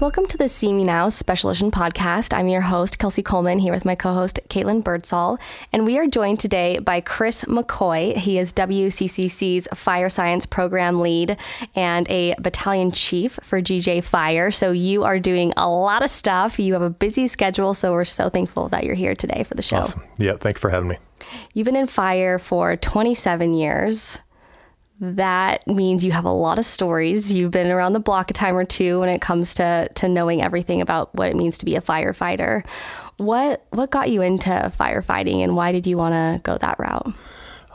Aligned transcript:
Welcome 0.00 0.26
to 0.28 0.38
the 0.38 0.44
CMU 0.44 0.86
Now 0.86 1.10
Special 1.10 1.50
Edition 1.50 1.70
podcast. 1.70 2.32
I'm 2.36 2.48
your 2.48 2.62
host, 2.62 2.98
Kelsey 2.98 3.22
Coleman, 3.22 3.58
here 3.58 3.74
with 3.74 3.84
my 3.84 3.94
co 3.94 4.14
host, 4.14 4.40
Caitlin 4.48 4.82
Birdsall. 4.82 5.38
And 5.70 5.84
we 5.84 5.98
are 5.98 6.06
joined 6.06 6.40
today 6.40 6.78
by 6.78 7.02
Chris 7.02 7.44
McCoy. 7.44 8.16
He 8.16 8.38
is 8.38 8.54
WCCC's 8.54 9.68
Fire 9.74 10.08
Science 10.08 10.46
Program 10.46 11.00
Lead 11.00 11.36
and 11.74 12.08
a 12.10 12.34
battalion 12.40 12.90
chief 12.90 13.38
for 13.42 13.60
GJ 13.60 14.02
Fire. 14.02 14.50
So 14.50 14.70
you 14.70 15.04
are 15.04 15.20
doing 15.20 15.52
a 15.58 15.68
lot 15.68 16.02
of 16.02 16.08
stuff. 16.08 16.58
You 16.58 16.72
have 16.72 16.82
a 16.82 16.90
busy 16.90 17.28
schedule. 17.28 17.74
So 17.74 17.92
we're 17.92 18.06
so 18.06 18.30
thankful 18.30 18.70
that 18.70 18.84
you're 18.84 18.94
here 18.94 19.14
today 19.14 19.44
for 19.44 19.54
the 19.54 19.62
show. 19.62 19.76
Awesome. 19.76 20.02
Yeah, 20.18 20.36
thanks 20.38 20.58
for 20.58 20.70
having 20.70 20.88
me. 20.88 20.96
You've 21.52 21.66
been 21.66 21.76
in 21.76 21.86
fire 21.86 22.38
for 22.38 22.76
27 22.76 23.52
years 23.52 24.20
that 25.02 25.66
means 25.66 26.04
you 26.04 26.12
have 26.12 26.24
a 26.24 26.30
lot 26.30 26.60
of 26.60 26.64
stories. 26.64 27.32
You've 27.32 27.50
been 27.50 27.72
around 27.72 27.92
the 27.92 28.00
block 28.00 28.30
a 28.30 28.34
time 28.34 28.56
or 28.56 28.64
two 28.64 29.00
when 29.00 29.08
it 29.08 29.20
comes 29.20 29.52
to 29.54 29.88
to 29.96 30.08
knowing 30.08 30.40
everything 30.42 30.80
about 30.80 31.12
what 31.12 31.28
it 31.28 31.34
means 31.34 31.58
to 31.58 31.64
be 31.64 31.74
a 31.74 31.80
firefighter. 31.80 32.64
What 33.16 33.66
what 33.70 33.90
got 33.90 34.10
you 34.10 34.22
into 34.22 34.50
firefighting, 34.50 35.42
and 35.42 35.56
why 35.56 35.72
did 35.72 35.88
you 35.88 35.96
want 35.96 36.12
to 36.12 36.40
go 36.44 36.56
that 36.56 36.78
route? 36.78 37.12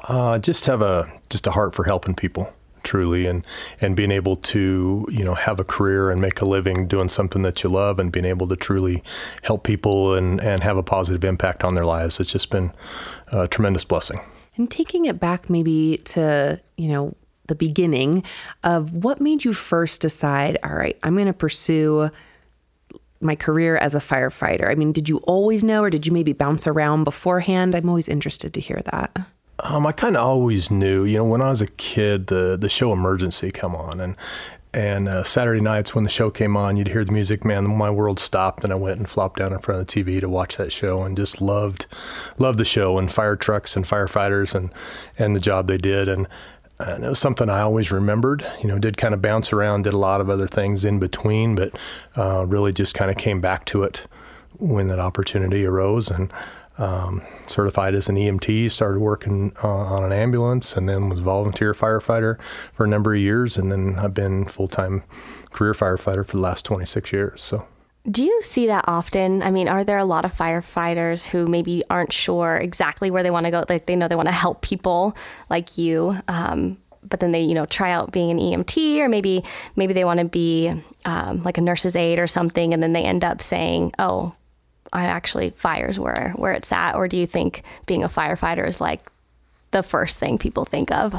Uh, 0.07 0.39
just 0.39 0.67
have 0.67 0.81
a 0.81 1.05
just 1.29 1.45
a 1.47 1.51
heart 1.51 1.75
for 1.75 1.83
helping 1.83 2.15
people, 2.15 2.53
truly, 2.83 3.25
and 3.25 3.45
and 3.81 3.97
being 3.97 4.11
able 4.11 4.37
to 4.37 5.05
you 5.11 5.25
know 5.25 5.35
have 5.35 5.59
a 5.59 5.65
career 5.65 6.09
and 6.09 6.21
make 6.21 6.39
a 6.39 6.45
living 6.45 6.87
doing 6.87 7.09
something 7.09 7.41
that 7.41 7.61
you 7.61 7.69
love, 7.69 7.99
and 7.99 8.09
being 8.09 8.25
able 8.25 8.47
to 8.47 8.55
truly 8.55 9.03
help 9.41 9.65
people 9.65 10.13
and 10.13 10.39
and 10.39 10.63
have 10.63 10.77
a 10.77 10.83
positive 10.83 11.25
impact 11.25 11.65
on 11.65 11.75
their 11.75 11.85
lives. 11.85 12.21
It's 12.21 12.31
just 12.31 12.49
been 12.49 12.71
a 13.33 13.49
tremendous 13.49 13.83
blessing. 13.83 14.21
And 14.57 14.71
taking 14.71 15.05
it 15.05 15.19
back 15.19 15.51
maybe 15.51 15.97
to, 16.05 16.59
you 16.77 16.87
know, 16.87 17.15
the 17.47 17.55
beginning 17.55 18.23
of 18.63 18.93
what 18.93 19.19
made 19.19 19.43
you 19.43 19.53
first 19.53 20.01
decide, 20.01 20.57
all 20.63 20.73
right, 20.73 20.97
I'm 21.03 21.15
going 21.15 21.27
to 21.27 21.33
pursue 21.33 22.09
my 23.21 23.35
career 23.35 23.77
as 23.77 23.95
a 23.95 23.99
firefighter? 23.99 24.69
I 24.69 24.75
mean, 24.75 24.91
did 24.91 25.09
you 25.09 25.17
always 25.19 25.63
know 25.63 25.83
or 25.83 25.89
did 25.89 26.05
you 26.05 26.11
maybe 26.11 26.33
bounce 26.33 26.67
around 26.67 27.03
beforehand? 27.03 27.75
I'm 27.75 27.89
always 27.89 28.07
interested 28.07 28.53
to 28.53 28.59
hear 28.59 28.81
that. 28.91 29.17
Um, 29.59 29.87
I 29.87 29.91
kind 29.91 30.15
of 30.15 30.23
always 30.23 30.69
knew, 30.69 31.03
you 31.03 31.17
know, 31.17 31.25
when 31.25 31.41
I 31.41 31.49
was 31.49 31.61
a 31.61 31.67
kid, 31.67 32.27
the 32.27 32.57
the 32.57 32.69
show 32.69 32.93
Emergency 32.93 33.51
come 33.51 33.75
on, 33.75 33.99
and 33.99 34.15
and 34.71 35.07
uh, 35.07 35.23
Saturday 35.23 35.61
nights 35.61 35.95
when 35.95 36.03
the 36.03 36.11
show 36.11 36.29
came 36.29 36.55
on, 36.55 36.77
you'd 36.77 36.89
hear 36.89 37.03
the 37.03 37.11
music. 37.11 37.43
Man, 37.43 37.65
my 37.65 37.89
world 37.89 38.19
stopped, 38.19 38.63
and 38.63 38.71
I 38.71 38.75
went 38.75 38.99
and 38.99 39.09
flopped 39.09 39.39
down 39.39 39.53
in 39.53 39.57
front 39.57 39.81
of 39.81 39.87
the 39.87 40.03
TV 40.03 40.19
to 40.19 40.29
watch 40.29 40.57
that 40.57 40.71
show, 40.71 41.01
and 41.01 41.17
just 41.17 41.41
loved, 41.41 41.87
loved 42.37 42.59
the 42.59 42.65
show 42.65 42.99
and 42.99 43.11
fire 43.11 43.35
trucks 43.35 43.75
and 43.75 43.83
firefighters 43.83 44.53
and 44.53 44.71
and 45.17 45.35
the 45.35 45.39
job 45.39 45.65
they 45.65 45.77
did. 45.77 46.07
And, 46.07 46.27
and 46.79 47.03
it 47.03 47.09
was 47.09 47.19
something 47.19 47.49
I 47.49 47.61
always 47.61 47.91
remembered. 47.91 48.45
You 48.61 48.67
know, 48.67 48.79
did 48.79 48.97
kind 48.97 49.13
of 49.13 49.21
bounce 49.21 49.51
around, 49.51 49.83
did 49.83 49.93
a 49.93 49.97
lot 49.97 50.21
of 50.21 50.29
other 50.29 50.47
things 50.47 50.85
in 50.85 50.99
between, 50.99 51.55
but 51.55 51.77
uh, 52.15 52.45
really 52.45 52.71
just 52.71 52.93
kind 52.93 53.09
of 53.09 53.17
came 53.17 53.41
back 53.41 53.65
to 53.65 53.83
it 53.83 54.05
when 54.59 54.87
that 54.87 54.99
opportunity 54.99 55.65
arose. 55.65 56.09
And 56.11 56.31
um, 56.77 57.23
certified 57.47 57.95
as 57.95 58.07
an 58.07 58.15
EMT, 58.15 58.69
started 58.69 58.99
working 58.99 59.51
uh, 59.63 59.67
on 59.67 60.03
an 60.03 60.11
ambulance, 60.11 60.75
and 60.75 60.87
then 60.87 61.09
was 61.09 61.19
volunteer 61.19 61.73
firefighter 61.73 62.39
for 62.71 62.83
a 62.83 62.87
number 62.87 63.13
of 63.13 63.19
years, 63.19 63.57
and 63.57 63.71
then 63.71 63.97
I've 63.97 64.13
been 64.13 64.45
full 64.45 64.67
time 64.67 65.03
career 65.49 65.73
firefighter 65.73 66.25
for 66.25 66.37
the 66.37 66.43
last 66.43 66.65
26 66.65 67.11
years. 67.11 67.41
So. 67.41 67.65
Do 68.09 68.23
you 68.23 68.41
see 68.41 68.67
that 68.67 68.85
often? 68.87 69.43
I 69.43 69.51
mean, 69.51 69.67
are 69.67 69.83
there 69.83 69.97
a 69.97 70.05
lot 70.05 70.23
of 70.23 70.33
firefighters 70.33 71.27
who 71.27 71.47
maybe 71.47 71.83
aren't 71.89 72.13
sure 72.13 72.55
exactly 72.55 73.11
where 73.11 73.21
they 73.21 73.31
want 73.31 73.45
to 73.45 73.51
go? 73.51 73.65
Like 73.67 73.85
they 73.85 73.97
know 73.97 74.07
they 74.07 74.15
want 74.15 74.29
to 74.29 74.33
help 74.33 74.61
people 74.61 75.15
like 75.49 75.77
you, 75.77 76.17
um, 76.29 76.77
but 77.03 77.19
then 77.19 77.31
they, 77.31 77.41
you 77.41 77.53
know, 77.53 77.65
try 77.65 77.91
out 77.91 78.11
being 78.11 78.31
an 78.31 78.39
EMT, 78.39 78.99
or 78.99 79.09
maybe 79.09 79.43
maybe 79.75 79.93
they 79.93 80.05
want 80.05 80.19
to 80.19 80.25
be 80.25 80.73
um, 81.05 81.43
like 81.43 81.57
a 81.57 81.61
nurse's 81.61 81.95
aide 81.95 82.19
or 82.19 82.27
something, 82.27 82.73
and 82.73 82.81
then 82.81 82.93
they 82.93 83.03
end 83.03 83.25
up 83.25 83.41
saying, 83.41 83.91
"Oh, 83.99 84.33
I 84.93 85.05
actually 85.05 85.49
fires 85.51 85.99
where 85.99 86.33
where 86.37 86.53
it's 86.53 86.71
at, 86.71 86.95
or 86.95 87.07
do 87.07 87.17
you 87.17 87.27
think 87.27 87.63
being 87.85 88.03
a 88.03 88.09
firefighter 88.09 88.67
is 88.67 88.79
like 88.79 89.05
the 89.71 89.83
first 89.83 90.17
thing 90.17 90.37
people 90.37 90.63
think 90.63 90.91
of? 90.91 91.15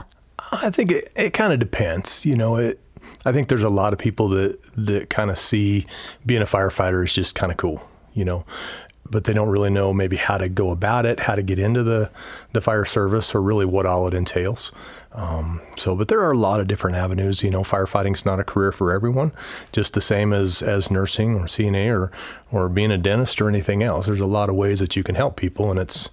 I 0.53 0.71
think 0.71 0.93
it, 0.93 1.12
it 1.16 1.31
kind 1.34 1.53
of 1.53 1.59
depends. 1.59 2.25
You 2.25 2.37
know, 2.37 2.56
it. 2.56 2.81
I 3.25 3.33
think 3.33 3.49
there's 3.49 3.63
a 3.63 3.69
lot 3.69 3.93
of 3.93 3.99
people 3.99 4.29
that 4.31 4.59
that 4.77 5.11
kind 5.11 5.31
of 5.31 5.39
see 5.39 5.87
being 6.25 6.43
a 6.43 6.47
firefighter 6.47 7.05
is 7.05 7.13
just 7.13 7.35
kind 7.35 7.53
of 7.53 7.59
cool. 7.59 7.83
You 8.15 8.25
know, 8.25 8.45
but 9.11 9.25
they 9.25 9.33
don't 9.33 9.49
really 9.49 9.71
know 9.71 9.93
maybe 9.93 10.17
how 10.17 10.39
to 10.39 10.49
go 10.49 10.71
about 10.71 11.07
it, 11.07 11.21
how 11.21 11.35
to 11.35 11.43
get 11.43 11.59
into 11.59 11.83
the 11.83 12.11
the 12.53 12.61
fire 12.61 12.85
service, 12.85 13.35
or 13.35 13.43
really 13.43 13.65
what 13.65 13.87
all 13.87 14.07
it 14.07 14.15
entails. 14.15 14.73
Um, 15.13 15.61
so, 15.77 15.97
but 15.97 16.09
there 16.09 16.21
are 16.21 16.33
a 16.33 16.39
lot 16.39 16.61
of 16.61 16.67
different 16.67 16.97
avenues. 16.97 17.43
You 17.43 17.51
know, 17.51 17.63
firefighting's 17.63 18.25
not 18.25 18.41
a 18.41 18.45
career 18.45 18.73
for 18.73 18.93
everyone, 18.93 19.33
just 19.73 19.95
the 19.95 20.01
same 20.01 20.33
as 20.33 20.63
as 20.63 20.91
nursing 20.91 21.35
or 21.35 21.47
CNA 21.47 21.93
or 21.93 22.13
or 22.51 22.69
being 22.69 22.91
a 22.91 22.99
dentist 22.99 23.41
or 23.41 23.49
anything 23.49 23.83
else. 23.83 24.07
There's 24.07 24.21
a 24.21 24.27
lot 24.27 24.49
of 24.49 24.55
ways 24.55 24.81
that 24.81 24.97
you 24.97 25.03
can 25.03 25.15
help 25.15 25.37
people, 25.37 25.71
and 25.71 25.81
it's 25.81 26.09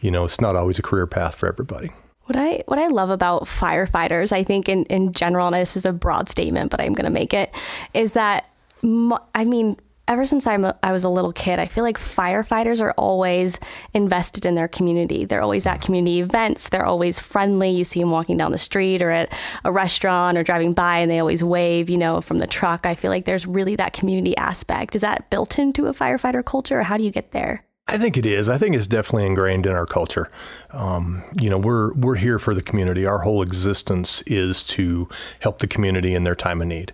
you 0.00 0.10
know 0.10 0.24
it's 0.24 0.40
not 0.40 0.56
always 0.56 0.78
a 0.78 0.82
career 0.82 1.06
path 1.06 1.34
for 1.34 1.48
everybody. 1.48 1.90
What 2.26 2.36
I 2.36 2.62
what 2.66 2.78
I 2.78 2.88
love 2.88 3.10
about 3.10 3.44
firefighters, 3.44 4.32
I 4.32 4.42
think 4.44 4.68
in 4.68 4.84
in 4.84 5.12
general, 5.12 5.46
and 5.46 5.56
this 5.56 5.76
is 5.76 5.84
a 5.84 5.92
broad 5.92 6.28
statement, 6.28 6.70
but 6.70 6.80
I'm 6.80 6.94
going 6.94 7.04
to 7.04 7.10
make 7.10 7.34
it, 7.34 7.52
is 7.92 8.12
that 8.12 8.50
I 8.82 9.44
mean 9.44 9.76
ever 10.06 10.24
since 10.26 10.46
I'm 10.46 10.64
a, 10.64 10.78
I 10.82 10.92
was 10.92 11.04
a 11.04 11.08
little 11.08 11.32
kid, 11.32 11.58
I 11.58 11.66
feel 11.66 11.84
like 11.84 11.98
firefighters 11.98 12.80
are 12.80 12.92
always 12.92 13.58
invested 13.94 14.44
in 14.44 14.54
their 14.54 14.68
community. 14.68 15.24
They're 15.24 15.42
always 15.42 15.66
at 15.66 15.80
community 15.80 16.20
events. 16.20 16.68
They're 16.68 16.84
always 16.84 17.18
friendly. 17.18 17.70
You 17.70 17.84
see 17.84 18.00
them 18.00 18.10
walking 18.10 18.36
down 18.36 18.52
the 18.52 18.58
street 18.58 19.00
or 19.02 19.10
at 19.10 19.32
a 19.64 19.72
restaurant 19.72 20.36
or 20.36 20.42
driving 20.42 20.74
by, 20.74 20.98
and 20.98 21.10
they 21.10 21.20
always 21.20 21.42
wave, 21.42 21.88
you 21.88 21.98
know, 21.98 22.20
from 22.20 22.38
the 22.38 22.46
truck. 22.46 22.86
I 22.86 22.94
feel 22.94 23.10
like 23.10 23.24
there's 23.24 23.46
really 23.46 23.76
that 23.76 23.92
community 23.92 24.36
aspect. 24.36 24.94
Is 24.94 25.00
that 25.02 25.30
built 25.30 25.58
into 25.58 25.86
a 25.86 25.94
firefighter 25.94 26.44
culture, 26.44 26.80
or 26.80 26.82
how 26.82 26.96
do 26.96 27.04
you 27.04 27.10
get 27.10 27.32
there? 27.32 27.64
I 27.86 27.98
think 27.98 28.16
it 28.16 28.24
is. 28.24 28.48
I 28.48 28.56
think 28.56 28.74
it's 28.74 28.86
definitely 28.86 29.26
ingrained 29.26 29.66
in 29.66 29.72
our 29.72 29.84
culture. 29.84 30.30
Um, 30.70 31.22
you 31.38 31.50
know, 31.50 31.58
we're 31.58 31.92
we're 31.94 32.14
here 32.14 32.38
for 32.38 32.54
the 32.54 32.62
community. 32.62 33.04
Our 33.04 33.18
whole 33.20 33.42
existence 33.42 34.22
is 34.22 34.62
to 34.64 35.08
help 35.40 35.58
the 35.58 35.66
community 35.66 36.14
in 36.14 36.24
their 36.24 36.34
time 36.34 36.62
of 36.62 36.68
need, 36.68 36.92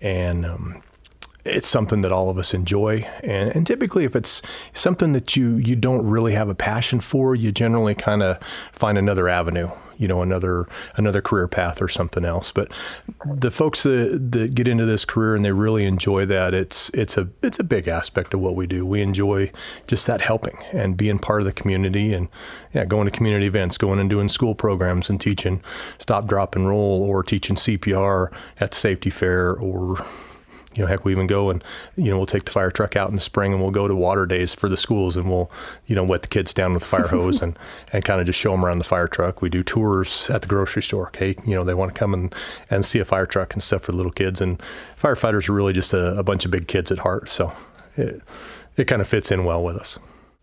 and 0.00 0.46
um, 0.46 0.82
it's 1.44 1.66
something 1.66 2.02
that 2.02 2.12
all 2.12 2.30
of 2.30 2.38
us 2.38 2.54
enjoy. 2.54 3.08
And, 3.22 3.50
and 3.54 3.66
typically, 3.66 4.04
if 4.04 4.14
it's 4.14 4.42
something 4.72 5.12
that 5.12 5.36
you, 5.36 5.56
you 5.56 5.76
don't 5.76 6.06
really 6.06 6.34
have 6.34 6.48
a 6.48 6.54
passion 6.54 7.00
for, 7.00 7.34
you 7.34 7.52
generally 7.52 7.94
kind 7.94 8.22
of 8.22 8.42
find 8.72 8.98
another 8.98 9.28
avenue, 9.28 9.68
you 9.98 10.08
know, 10.08 10.22
another 10.22 10.66
another 10.96 11.20
career 11.20 11.48
path 11.48 11.82
or 11.82 11.88
something 11.88 12.24
else. 12.24 12.50
But 12.52 12.72
the 13.26 13.50
folks 13.50 13.82
that, 13.82 14.30
that 14.32 14.54
get 14.54 14.68
into 14.68 14.86
this 14.86 15.04
career 15.04 15.34
and 15.34 15.44
they 15.44 15.52
really 15.52 15.84
enjoy 15.84 16.24
that, 16.26 16.54
it's 16.54 16.88
it's 16.90 17.18
a 17.18 17.28
it's 17.42 17.58
a 17.58 17.64
big 17.64 17.88
aspect 17.88 18.32
of 18.32 18.40
what 18.40 18.54
we 18.54 18.66
do. 18.66 18.86
We 18.86 19.02
enjoy 19.02 19.50
just 19.86 20.06
that 20.06 20.20
helping 20.20 20.56
and 20.72 20.96
being 20.96 21.18
part 21.18 21.40
of 21.40 21.46
the 21.46 21.52
community 21.52 22.14
and 22.14 22.28
yeah, 22.72 22.84
going 22.84 23.06
to 23.06 23.10
community 23.10 23.46
events, 23.46 23.76
going 23.76 23.98
and 23.98 24.08
doing 24.08 24.28
school 24.28 24.54
programs 24.54 25.10
and 25.10 25.20
teaching 25.20 25.62
stop, 25.98 26.26
drop, 26.26 26.54
and 26.54 26.68
roll, 26.68 27.02
or 27.02 27.22
teaching 27.22 27.56
CPR 27.56 28.32
at 28.60 28.70
the 28.70 28.76
safety 28.76 29.10
fair, 29.10 29.54
or 29.54 29.96
you 30.74 30.82
know, 30.82 30.88
heck, 30.88 31.04
we 31.04 31.12
even 31.12 31.26
go 31.26 31.50
and, 31.50 31.64
you 31.96 32.10
know, 32.10 32.18
we'll 32.18 32.26
take 32.26 32.44
the 32.44 32.50
fire 32.50 32.70
truck 32.70 32.94
out 32.94 33.08
in 33.08 33.14
the 33.14 33.20
spring 33.20 33.52
and 33.52 33.62
we'll 33.62 33.70
go 33.70 33.88
to 33.88 33.94
water 33.94 34.26
days 34.26 34.52
for 34.52 34.68
the 34.68 34.76
schools 34.76 35.16
and 35.16 35.28
we'll, 35.28 35.50
you 35.86 35.94
know, 35.94 36.04
wet 36.04 36.22
the 36.22 36.28
kids 36.28 36.52
down 36.52 36.74
with 36.74 36.84
fire 36.84 37.06
hose 37.08 37.40
and, 37.40 37.58
and 37.92 38.04
kind 38.04 38.20
of 38.20 38.26
just 38.26 38.38
show 38.38 38.50
them 38.50 38.64
around 38.64 38.78
the 38.78 38.84
fire 38.84 39.08
truck. 39.08 39.40
We 39.40 39.48
do 39.48 39.62
tours 39.62 40.28
at 40.28 40.42
the 40.42 40.48
grocery 40.48 40.82
store. 40.82 41.08
Okay. 41.08 41.34
You 41.46 41.54
know, 41.54 41.64
they 41.64 41.74
want 41.74 41.92
to 41.92 41.98
come 41.98 42.12
and, 42.12 42.34
and 42.70 42.84
see 42.84 42.98
a 42.98 43.04
fire 43.04 43.26
truck 43.26 43.54
and 43.54 43.62
stuff 43.62 43.82
for 43.82 43.92
little 43.92 44.12
kids. 44.12 44.40
And 44.40 44.58
firefighters 45.00 45.48
are 45.48 45.54
really 45.54 45.72
just 45.72 45.92
a, 45.94 46.18
a 46.18 46.22
bunch 46.22 46.44
of 46.44 46.50
big 46.50 46.68
kids 46.68 46.92
at 46.92 46.98
heart. 46.98 47.30
So 47.30 47.52
it, 47.96 48.22
it 48.76 48.84
kind 48.84 49.00
of 49.00 49.08
fits 49.08 49.30
in 49.30 49.44
well 49.44 49.64
with 49.64 49.76
us. 49.76 49.98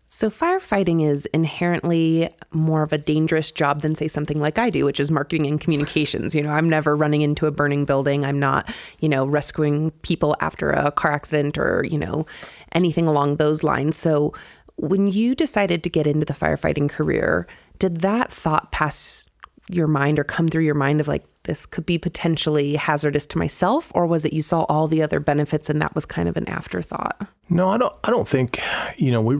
So, 0.08 0.30
firefighting 0.30 1.04
is 1.04 1.26
inherently 1.26 2.30
more 2.52 2.82
of 2.82 2.92
a 2.92 2.98
dangerous 2.98 3.50
job 3.50 3.82
than, 3.82 3.96
say, 3.96 4.06
something 4.06 4.40
like 4.40 4.56
I 4.56 4.70
do, 4.70 4.84
which 4.84 5.00
is 5.00 5.10
marketing 5.10 5.46
and 5.46 5.60
communications. 5.60 6.34
You 6.34 6.42
know, 6.42 6.50
I'm 6.50 6.68
never 6.68 6.94
running 6.94 7.22
into 7.22 7.46
a 7.46 7.50
burning 7.50 7.84
building. 7.84 8.24
I'm 8.24 8.38
not, 8.38 8.72
you 9.00 9.08
know, 9.08 9.24
rescuing 9.26 9.90
people 10.02 10.36
after 10.40 10.70
a 10.70 10.92
car 10.92 11.12
accident 11.12 11.58
or, 11.58 11.84
you 11.84 11.98
know, 11.98 12.24
anything 12.72 13.08
along 13.08 13.36
those 13.36 13.64
lines. 13.64 13.96
So, 13.96 14.32
when 14.76 15.08
you 15.08 15.34
decided 15.34 15.82
to 15.82 15.90
get 15.90 16.06
into 16.06 16.24
the 16.24 16.34
firefighting 16.34 16.88
career, 16.88 17.46
did 17.78 18.02
that 18.02 18.30
thought 18.30 18.70
pass 18.72 19.26
your 19.68 19.88
mind 19.88 20.18
or 20.18 20.24
come 20.24 20.46
through 20.46 20.62
your 20.62 20.74
mind 20.74 21.00
of 21.00 21.08
like, 21.08 21.24
this 21.42 21.66
could 21.66 21.86
be 21.86 21.98
potentially 21.98 22.76
hazardous 22.76 23.26
to 23.26 23.38
myself? 23.38 23.90
Or 23.94 24.06
was 24.06 24.24
it 24.24 24.32
you 24.32 24.42
saw 24.42 24.62
all 24.64 24.86
the 24.88 25.02
other 25.02 25.20
benefits 25.20 25.70
and 25.70 25.80
that 25.82 25.94
was 25.94 26.04
kind 26.04 26.28
of 26.28 26.36
an 26.36 26.48
afterthought? 26.48 27.26
No, 27.48 27.68
I 27.68 27.78
don't. 27.78 27.94
I 28.04 28.10
don't 28.10 28.28
think. 28.28 28.60
You 28.96 29.10
know, 29.10 29.22
we 29.22 29.38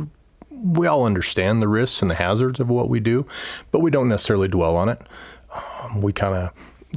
we 0.64 0.86
all 0.86 1.04
understand 1.04 1.60
the 1.60 1.68
risks 1.68 2.02
and 2.02 2.10
the 2.10 2.14
hazards 2.14 2.60
of 2.60 2.68
what 2.68 2.88
we 2.88 3.00
do, 3.00 3.26
but 3.70 3.80
we 3.80 3.90
don't 3.90 4.08
necessarily 4.08 4.48
dwell 4.48 4.76
on 4.76 4.88
it. 4.88 5.00
Um, 5.54 6.02
we 6.02 6.12
kind 6.12 6.34
of 6.34 6.52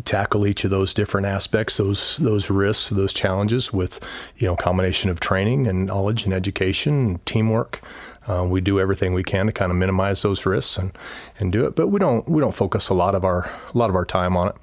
tackle 0.05 0.47
each 0.47 0.63
of 0.63 0.69
those 0.69 0.93
different 0.93 1.27
aspects, 1.27 1.77
those 1.77 2.17
those 2.17 2.49
risks, 2.49 2.89
those 2.89 3.13
challenges 3.13 3.73
with 3.73 3.99
you 4.37 4.47
know 4.47 4.55
combination 4.55 5.09
of 5.09 5.19
training 5.19 5.67
and 5.67 5.85
knowledge 5.85 6.25
and 6.25 6.33
education 6.33 6.93
and 6.93 7.25
teamwork. 7.25 7.79
Uh, 8.27 8.45
we 8.47 8.61
do 8.61 8.79
everything 8.79 9.13
we 9.13 9.23
can 9.23 9.47
to 9.47 9.51
kind 9.51 9.71
of 9.71 9.77
minimize 9.77 10.21
those 10.21 10.45
risks 10.45 10.77
and, 10.77 10.91
and 11.39 11.51
do 11.51 11.65
it, 11.65 11.75
but 11.75 11.87
we 11.87 11.99
don't 11.99 12.27
we 12.29 12.41
don't 12.41 12.55
focus 12.55 12.89
a 12.89 12.93
lot 12.93 13.15
of 13.15 13.23
our 13.23 13.51
a 13.73 13.77
lot 13.77 13.89
of 13.89 13.95
our 13.95 14.05
time 14.05 14.37
on 14.37 14.49
it. 14.49 14.55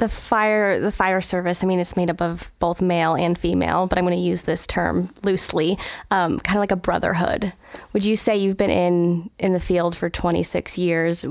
The 0.00 0.08
fire 0.08 0.80
the 0.80 0.92
fire 0.92 1.20
service 1.20 1.62
i 1.62 1.66
mean 1.66 1.78
it's 1.78 1.96
made 1.96 2.10
up 2.10 2.20
of 2.20 2.50
both 2.58 2.82
male 2.82 3.14
and 3.14 3.38
female 3.38 3.86
but 3.86 3.98
i'm 3.98 4.04
going 4.04 4.16
to 4.16 4.22
use 4.22 4.42
this 4.42 4.66
term 4.66 5.12
loosely 5.22 5.78
um, 6.10 6.38
kind 6.40 6.56
of 6.56 6.60
like 6.60 6.70
a 6.70 6.76
brotherhood. 6.76 7.52
Would 7.92 8.04
you 8.04 8.16
say 8.16 8.36
you've 8.36 8.56
been 8.56 8.70
in 8.70 9.30
in 9.38 9.52
the 9.52 9.60
field 9.60 9.96
for 9.96 10.10
26 10.10 10.78
years? 10.78 11.24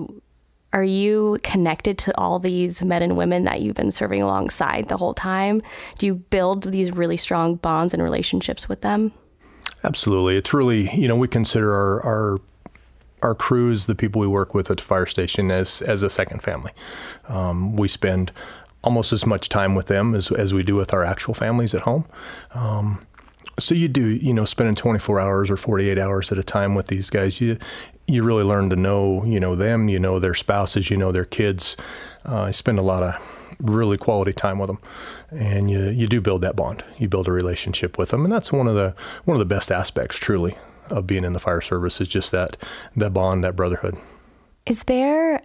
Are 0.71 0.83
you 0.83 1.39
connected 1.43 1.97
to 1.99 2.17
all 2.17 2.37
these 2.37 2.83
men 2.83 3.01
and 3.01 3.17
women 3.17 3.43
that 3.45 3.61
you've 3.61 3.75
been 3.75 3.91
serving 3.91 4.21
alongside 4.21 4.87
the 4.87 4.97
whole 4.97 5.15
time? 5.15 5.63
Do 5.97 6.05
you 6.05 6.15
build 6.15 6.71
these 6.71 6.91
really 6.91 7.17
strong 7.17 7.55
bonds 7.55 7.93
and 7.93 8.03
relationships 8.03 8.69
with 8.69 8.81
them? 8.81 9.11
Absolutely. 9.83 10.37
It's 10.37 10.53
really 10.53 10.89
you 10.95 11.07
know 11.07 11.15
we 11.15 11.27
consider 11.27 11.73
our, 11.73 12.05
our 12.05 12.41
our 13.21 13.35
crews, 13.35 13.85
the 13.85 13.95
people 13.95 14.21
we 14.21 14.27
work 14.27 14.53
with 14.53 14.71
at 14.71 14.77
the 14.77 14.83
fire 14.83 15.05
station, 15.05 15.51
as 15.51 15.81
as 15.81 16.03
a 16.03 16.09
second 16.09 16.41
family. 16.41 16.71
Um, 17.27 17.75
we 17.75 17.87
spend 17.87 18.31
almost 18.83 19.11
as 19.11 19.25
much 19.25 19.49
time 19.49 19.75
with 19.75 19.87
them 19.87 20.15
as, 20.15 20.31
as 20.31 20.53
we 20.53 20.63
do 20.63 20.75
with 20.75 20.93
our 20.93 21.03
actual 21.03 21.33
families 21.33 21.73
at 21.73 21.81
home. 21.81 22.05
Um, 22.51 23.05
so 23.57 23.75
you 23.75 23.87
do, 23.87 24.07
you 24.07 24.33
know, 24.33 24.45
spending 24.45 24.75
24 24.75 25.19
hours 25.19 25.51
or 25.51 25.57
48 25.57 25.99
hours 25.99 26.31
at 26.31 26.37
a 26.37 26.43
time 26.43 26.75
with 26.75 26.87
these 26.87 27.09
guys, 27.09 27.41
you 27.41 27.57
you 28.07 28.23
really 28.23 28.43
learn 28.43 28.71
to 28.71 28.75
know, 28.75 29.23
you 29.23 29.39
know, 29.39 29.55
them, 29.55 29.87
you 29.87 29.99
know, 29.99 30.17
their 30.17 30.33
spouses, 30.33 30.89
you 30.89 30.97
know, 30.97 31.11
their 31.11 31.25
kids. 31.25 31.77
Uh, 32.27 32.43
I 32.43 32.51
spend 32.51 32.79
a 32.79 32.81
lot 32.81 33.03
of 33.03 33.57
really 33.61 33.97
quality 33.97 34.33
time 34.33 34.57
with 34.57 34.67
them, 34.67 34.79
and 35.29 35.69
you 35.69 35.89
you 35.89 36.07
do 36.07 36.21
build 36.21 36.41
that 36.41 36.55
bond. 36.55 36.83
You 36.97 37.07
build 37.07 37.27
a 37.27 37.31
relationship 37.31 37.97
with 37.97 38.09
them, 38.09 38.23
and 38.23 38.33
that's 38.33 38.51
one 38.51 38.67
of 38.67 38.75
the 38.75 38.95
one 39.25 39.35
of 39.35 39.39
the 39.39 39.53
best 39.53 39.71
aspects, 39.71 40.17
truly, 40.17 40.57
of 40.89 41.05
being 41.05 41.23
in 41.23 41.33
the 41.33 41.39
fire 41.39 41.61
service 41.61 42.01
is 42.01 42.07
just 42.07 42.31
that 42.31 42.57
that 42.95 43.13
bond, 43.13 43.43
that 43.43 43.55
brotherhood. 43.55 43.97
Is 44.65 44.83
there 44.83 45.41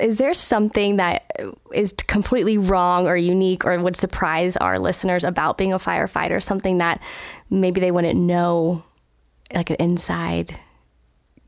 is 0.00 0.18
there 0.18 0.34
something 0.34 0.96
that 0.96 1.30
is 1.72 1.92
completely 2.06 2.58
wrong 2.58 3.06
or 3.06 3.16
unique 3.16 3.64
or 3.64 3.78
would 3.78 3.96
surprise 3.96 4.56
our 4.56 4.78
listeners 4.78 5.24
about 5.24 5.58
being 5.58 5.72
a 5.72 5.78
firefighter? 5.78 6.42
Something 6.42 6.78
that 6.78 7.00
maybe 7.50 7.80
they 7.80 7.90
wouldn't 7.90 8.18
know, 8.18 8.84
like 9.54 9.70
an 9.70 9.76
inside 9.78 10.58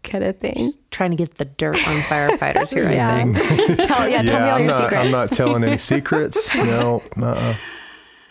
kind 0.02 0.24
of 0.24 0.38
thing. 0.38 0.54
Just 0.56 0.78
trying 0.90 1.10
to 1.10 1.16
get 1.16 1.36
the 1.36 1.44
dirt 1.44 1.76
on 1.88 2.00
firefighters 2.02 2.72
here, 2.72 2.90
yeah. 2.90 3.16
I 3.16 3.32
think. 3.32 3.78
tell, 3.84 4.08
yeah, 4.08 4.22
yeah, 4.22 4.30
tell 4.30 4.40
me 4.40 4.48
all 4.48 4.56
I'm 4.56 4.60
your 4.62 4.70
not, 4.70 4.78
secrets. 4.78 5.04
I'm 5.04 5.10
not 5.10 5.30
telling 5.30 5.64
any 5.64 5.78
secrets. 5.78 6.54
no, 6.56 7.02
uh-uh. 7.16 7.56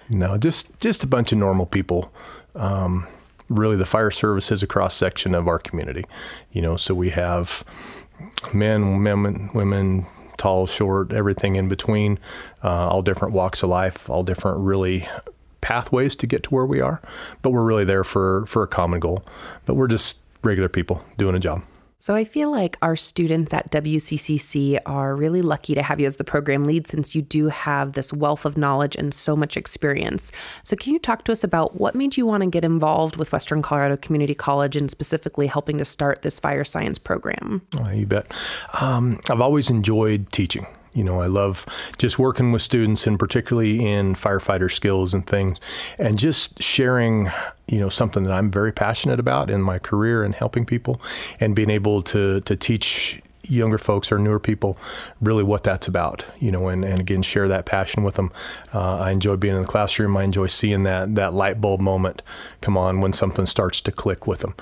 no, 0.09 0.37
just 0.37 0.79
just 0.79 1.03
a 1.03 1.07
bunch 1.07 1.31
of 1.31 1.37
normal 1.37 1.65
people. 1.65 2.13
Um, 2.55 3.07
really, 3.49 3.75
the 3.75 3.85
fire 3.85 4.11
service 4.11 4.51
is 4.51 4.63
a 4.63 4.67
cross 4.67 4.95
section 4.95 5.33
of 5.33 5.47
our 5.47 5.59
community. 5.59 6.03
You 6.51 6.61
know, 6.61 6.75
so 6.75 6.93
we 6.93 7.09
have 7.09 7.63
men, 8.53 9.03
women, 9.03 9.49
women, 9.53 10.05
tall, 10.37 10.65
short, 10.65 11.13
everything 11.13 11.55
in 11.55 11.69
between, 11.69 12.19
uh, 12.63 12.89
all 12.89 13.01
different 13.01 13.33
walks 13.33 13.63
of 13.63 13.69
life, 13.69 14.09
all 14.09 14.23
different 14.23 14.59
really 14.59 15.07
pathways 15.61 16.15
to 16.15 16.27
get 16.27 16.43
to 16.43 16.49
where 16.49 16.65
we 16.65 16.81
are. 16.81 17.01
But 17.41 17.51
we're 17.51 17.63
really 17.63 17.85
there 17.85 18.03
for 18.03 18.45
for 18.47 18.63
a 18.63 18.67
common 18.67 18.99
goal. 18.99 19.23
But 19.65 19.75
we're 19.75 19.87
just 19.87 20.17
regular 20.43 20.69
people 20.69 21.03
doing 21.17 21.35
a 21.35 21.39
job. 21.39 21.63
So 22.01 22.15
I 22.15 22.23
feel 22.23 22.49
like 22.49 22.79
our 22.81 22.95
students 22.95 23.53
at 23.53 23.69
WCCC 23.69 24.79
are 24.87 25.15
really 25.15 25.43
lucky 25.43 25.75
to 25.75 25.83
have 25.83 25.99
you 25.99 26.07
as 26.07 26.15
the 26.15 26.23
program 26.23 26.63
lead 26.63 26.87
since 26.87 27.13
you 27.13 27.21
do 27.21 27.49
have 27.49 27.93
this 27.93 28.11
wealth 28.11 28.43
of 28.43 28.57
knowledge 28.57 28.95
and 28.95 29.13
so 29.13 29.35
much 29.35 29.55
experience. 29.55 30.31
So 30.63 30.75
can 30.75 30.93
you 30.93 30.99
talk 30.99 31.25
to 31.25 31.31
us 31.31 31.43
about 31.43 31.79
what 31.79 31.93
made 31.93 32.17
you 32.17 32.25
want 32.25 32.41
to 32.41 32.49
get 32.49 32.65
involved 32.65 33.17
with 33.17 33.31
Western 33.31 33.61
Colorado 33.61 33.97
Community 33.97 34.33
College 34.33 34.75
and 34.75 34.89
specifically 34.89 35.45
helping 35.45 35.77
to 35.77 35.85
start 35.85 36.23
this 36.23 36.39
fire 36.39 36.63
science 36.63 36.97
program? 36.97 37.61
Oh, 37.77 37.91
you 37.91 38.07
bet. 38.07 38.25
Um, 38.81 39.19
I've 39.29 39.39
always 39.39 39.69
enjoyed 39.69 40.31
teaching. 40.31 40.65
You 40.93 41.03
know, 41.03 41.21
I 41.21 41.27
love 41.27 41.65
just 41.97 42.19
working 42.19 42.51
with 42.51 42.61
students 42.61 43.07
and 43.07 43.17
particularly 43.17 43.85
in 43.85 44.15
firefighter 44.15 44.71
skills 44.71 45.13
and 45.13 45.25
things 45.25 45.57
and 45.97 46.19
just 46.19 46.61
sharing, 46.61 47.29
you 47.67 47.79
know, 47.79 47.89
something 47.89 48.23
that 48.23 48.33
I'm 48.33 48.51
very 48.51 48.73
passionate 48.73 49.19
about 49.19 49.49
in 49.49 49.61
my 49.61 49.79
career 49.79 50.23
and 50.23 50.35
helping 50.35 50.65
people 50.65 51.01
and 51.39 51.55
being 51.55 51.69
able 51.69 52.01
to, 52.03 52.41
to 52.41 52.55
teach 52.55 53.21
younger 53.43 53.77
folks 53.77 54.11
or 54.11 54.19
newer 54.19 54.39
people 54.39 54.77
really 55.19 55.43
what 55.43 55.63
that's 55.63 55.87
about, 55.87 56.25
you 56.39 56.51
know, 56.51 56.67
and, 56.67 56.85
and 56.85 56.99
again, 56.99 57.21
share 57.21 57.47
that 57.47 57.65
passion 57.65 58.03
with 58.03 58.15
them. 58.15 58.31
Uh, 58.73 58.99
I 58.99 59.11
enjoy 59.11 59.35
being 59.35 59.55
in 59.55 59.61
the 59.61 59.67
classroom. 59.67 60.15
I 60.17 60.23
enjoy 60.23 60.47
seeing 60.47 60.83
that, 60.83 61.15
that 61.15 61.33
light 61.33 61.59
bulb 61.59 61.81
moment 61.81 62.21
come 62.61 62.77
on 62.77 63.01
when 63.01 63.13
something 63.13 63.45
starts 63.45 63.81
to 63.81 63.91
click 63.91 64.27
with 64.27 64.39
them. 64.39 64.55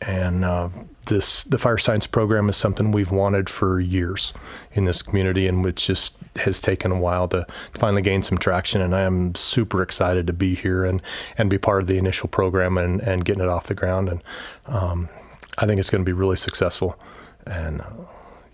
And 0.00 0.44
uh, 0.44 0.70
this 1.10 1.44
the 1.44 1.58
fire 1.58 1.76
science 1.76 2.06
program 2.06 2.48
is 2.48 2.56
something 2.56 2.90
we've 2.90 3.10
wanted 3.10 3.50
for 3.50 3.78
years 3.78 4.32
in 4.72 4.86
this 4.86 5.02
community, 5.02 5.46
and 5.46 5.62
which 5.62 5.86
just 5.86 6.16
has 6.38 6.58
taken 6.58 6.90
a 6.90 6.98
while 6.98 7.28
to 7.28 7.44
finally 7.72 8.00
gain 8.00 8.22
some 8.22 8.38
traction. 8.38 8.80
And 8.80 8.94
I 8.94 9.02
am 9.02 9.34
super 9.34 9.82
excited 9.82 10.26
to 10.28 10.32
be 10.32 10.54
here 10.54 10.84
and 10.84 11.02
and 11.36 11.50
be 11.50 11.58
part 11.58 11.82
of 11.82 11.88
the 11.88 11.98
initial 11.98 12.28
program 12.28 12.78
and 12.78 13.02
and 13.02 13.24
getting 13.24 13.42
it 13.42 13.48
off 13.50 13.66
the 13.66 13.74
ground. 13.74 14.08
And 14.08 14.22
um, 14.64 15.10
I 15.58 15.66
think 15.66 15.78
it's 15.78 15.90
going 15.90 16.02
to 16.02 16.08
be 16.08 16.14
really 16.14 16.36
successful. 16.36 16.98
And 17.46 17.82
uh, 17.82 17.92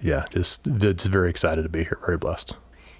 yeah, 0.03 0.25
just 0.31 0.67
it's 0.67 1.06
very 1.06 1.31
excited 1.31 1.62
to 1.62 1.69
be 1.69 1.85
here. 1.85 1.99
Very 2.05 2.19
blessed. 2.19 2.56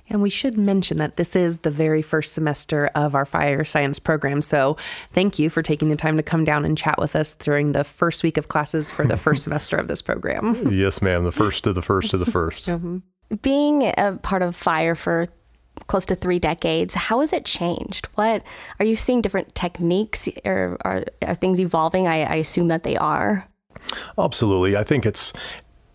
And 0.09 0.23
we 0.23 0.31
should 0.31 0.57
mention 0.57 0.99
that 0.99 1.17
this 1.17 1.35
is 1.35 1.59
the 1.59 1.71
very 1.71 2.03
first 2.03 2.33
semester 2.33 2.91
of 2.95 3.15
our 3.15 3.25
fire 3.25 3.65
science 3.65 3.99
program. 3.99 4.43
So 4.43 4.77
thank 5.13 5.39
you 5.39 5.51
for 5.51 5.63
taking 5.63 5.89
the 5.89 5.97
time 5.97 6.17
to 6.17 6.23
come 6.23 6.45
down 6.45 6.65
and 6.65 6.79
chat 6.79 6.99
with 6.99 7.17
us 7.17 7.35
during 7.35 7.73
the 7.73 7.85
first 7.85 8.23
week 8.23 8.37
of 8.37 8.49
classes 8.49 8.93
for 8.93 9.05
the 9.05 9.17
first 9.17 9.45
semester 9.45 9.77
of 9.77 9.89
this 9.89 10.03
program. 10.03 10.71
Yes, 10.71 11.03
ma'am. 11.03 11.25
The 11.25 11.33
first 11.33 11.67
of 11.67 11.75
the 11.75 11.83
first 11.83 12.13
of 12.13 12.21
the 12.21 12.27
1st 12.27 12.79
mm-hmm. 12.79 12.99
Being 13.43 13.83
a 13.83 14.19
part 14.23 14.43
of 14.43 14.55
fire 14.55 14.95
for 14.95 15.27
close 15.89 16.07
to 16.07 16.15
three 16.15 16.39
decades, 16.39 16.95
how 16.95 17.21
has 17.21 17.33
it 17.33 17.45
changed? 17.45 18.07
What 18.15 18.43
are 18.79 18.87
you 18.87 18.97
seeing 18.97 19.21
different 19.21 19.55
techniques 19.55 20.29
or 20.45 20.77
are, 20.83 21.05
are 21.23 21.35
things 21.35 21.59
evolving? 21.59 22.07
I, 22.07 22.23
I 22.23 22.35
assume 22.37 22.69
that 22.69 22.83
they 22.85 22.97
are. 22.97 23.49
Absolutely. 24.19 24.77
I 24.77 24.85
think 24.85 25.05
it's 25.07 25.33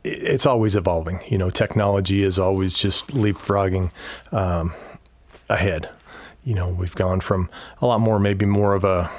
it's 0.04 0.46
always 0.46 0.76
evolving. 0.76 1.22
You 1.28 1.38
know, 1.38 1.50
technology 1.50 2.24
is 2.24 2.40
always 2.40 2.78
just 2.78 3.08
leapfrogging 3.08 3.92
um, 4.34 4.74
ahead. 5.50 5.90
You 6.44 6.56
know, 6.56 6.70
we've 6.74 6.96
gone 6.96 7.20
from 7.20 7.50
a 7.82 7.86
lot 7.86 8.00
more, 8.00 8.20
maybe 8.20 8.46
more 8.46 8.74
of 8.74 8.84
a, 8.84 9.12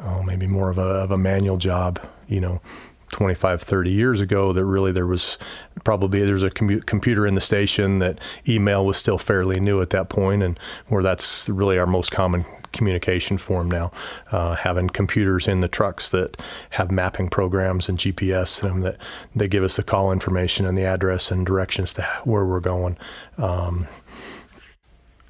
oh, 0.00 0.22
maybe 0.22 0.46
more 0.46 0.70
of 0.70 0.78
a, 0.78 0.82
of 0.82 1.10
a 1.10 1.18
manual 1.18 1.56
job. 1.56 2.00
You 2.26 2.40
know, 2.40 2.60
25, 3.10 3.62
30 3.62 3.90
years 3.90 4.20
ago 4.20 4.52
that 4.52 4.64
really 4.64 4.92
there 4.92 5.06
was 5.06 5.38
probably 5.84 6.24
there's 6.24 6.42
a 6.42 6.50
computer 6.50 7.26
in 7.26 7.34
the 7.34 7.40
station 7.40 7.98
that 7.98 8.18
email 8.48 8.84
was 8.84 8.96
still 8.96 9.18
fairly 9.18 9.60
new 9.60 9.80
at 9.80 9.90
that 9.90 10.08
point 10.08 10.42
and 10.42 10.58
where 10.88 11.02
that's 11.02 11.48
really 11.48 11.78
our 11.78 11.86
most 11.86 12.10
common 12.10 12.44
communication 12.72 13.38
form 13.38 13.70
now 13.70 13.90
uh, 14.32 14.54
having 14.56 14.88
computers 14.88 15.48
in 15.48 15.60
the 15.60 15.68
trucks 15.68 16.10
that 16.10 16.36
have 16.70 16.90
mapping 16.90 17.28
programs 17.28 17.88
and 17.88 17.98
GPS 17.98 18.62
in 18.62 18.68
them 18.68 18.80
that 18.82 18.96
they 19.34 19.48
give 19.48 19.64
us 19.64 19.76
the 19.76 19.82
call 19.82 20.12
information 20.12 20.66
and 20.66 20.76
the 20.76 20.84
address 20.84 21.30
and 21.30 21.46
directions 21.46 21.92
to 21.92 22.02
where 22.24 22.44
we're 22.44 22.60
going 22.60 22.96
um, 23.38 23.86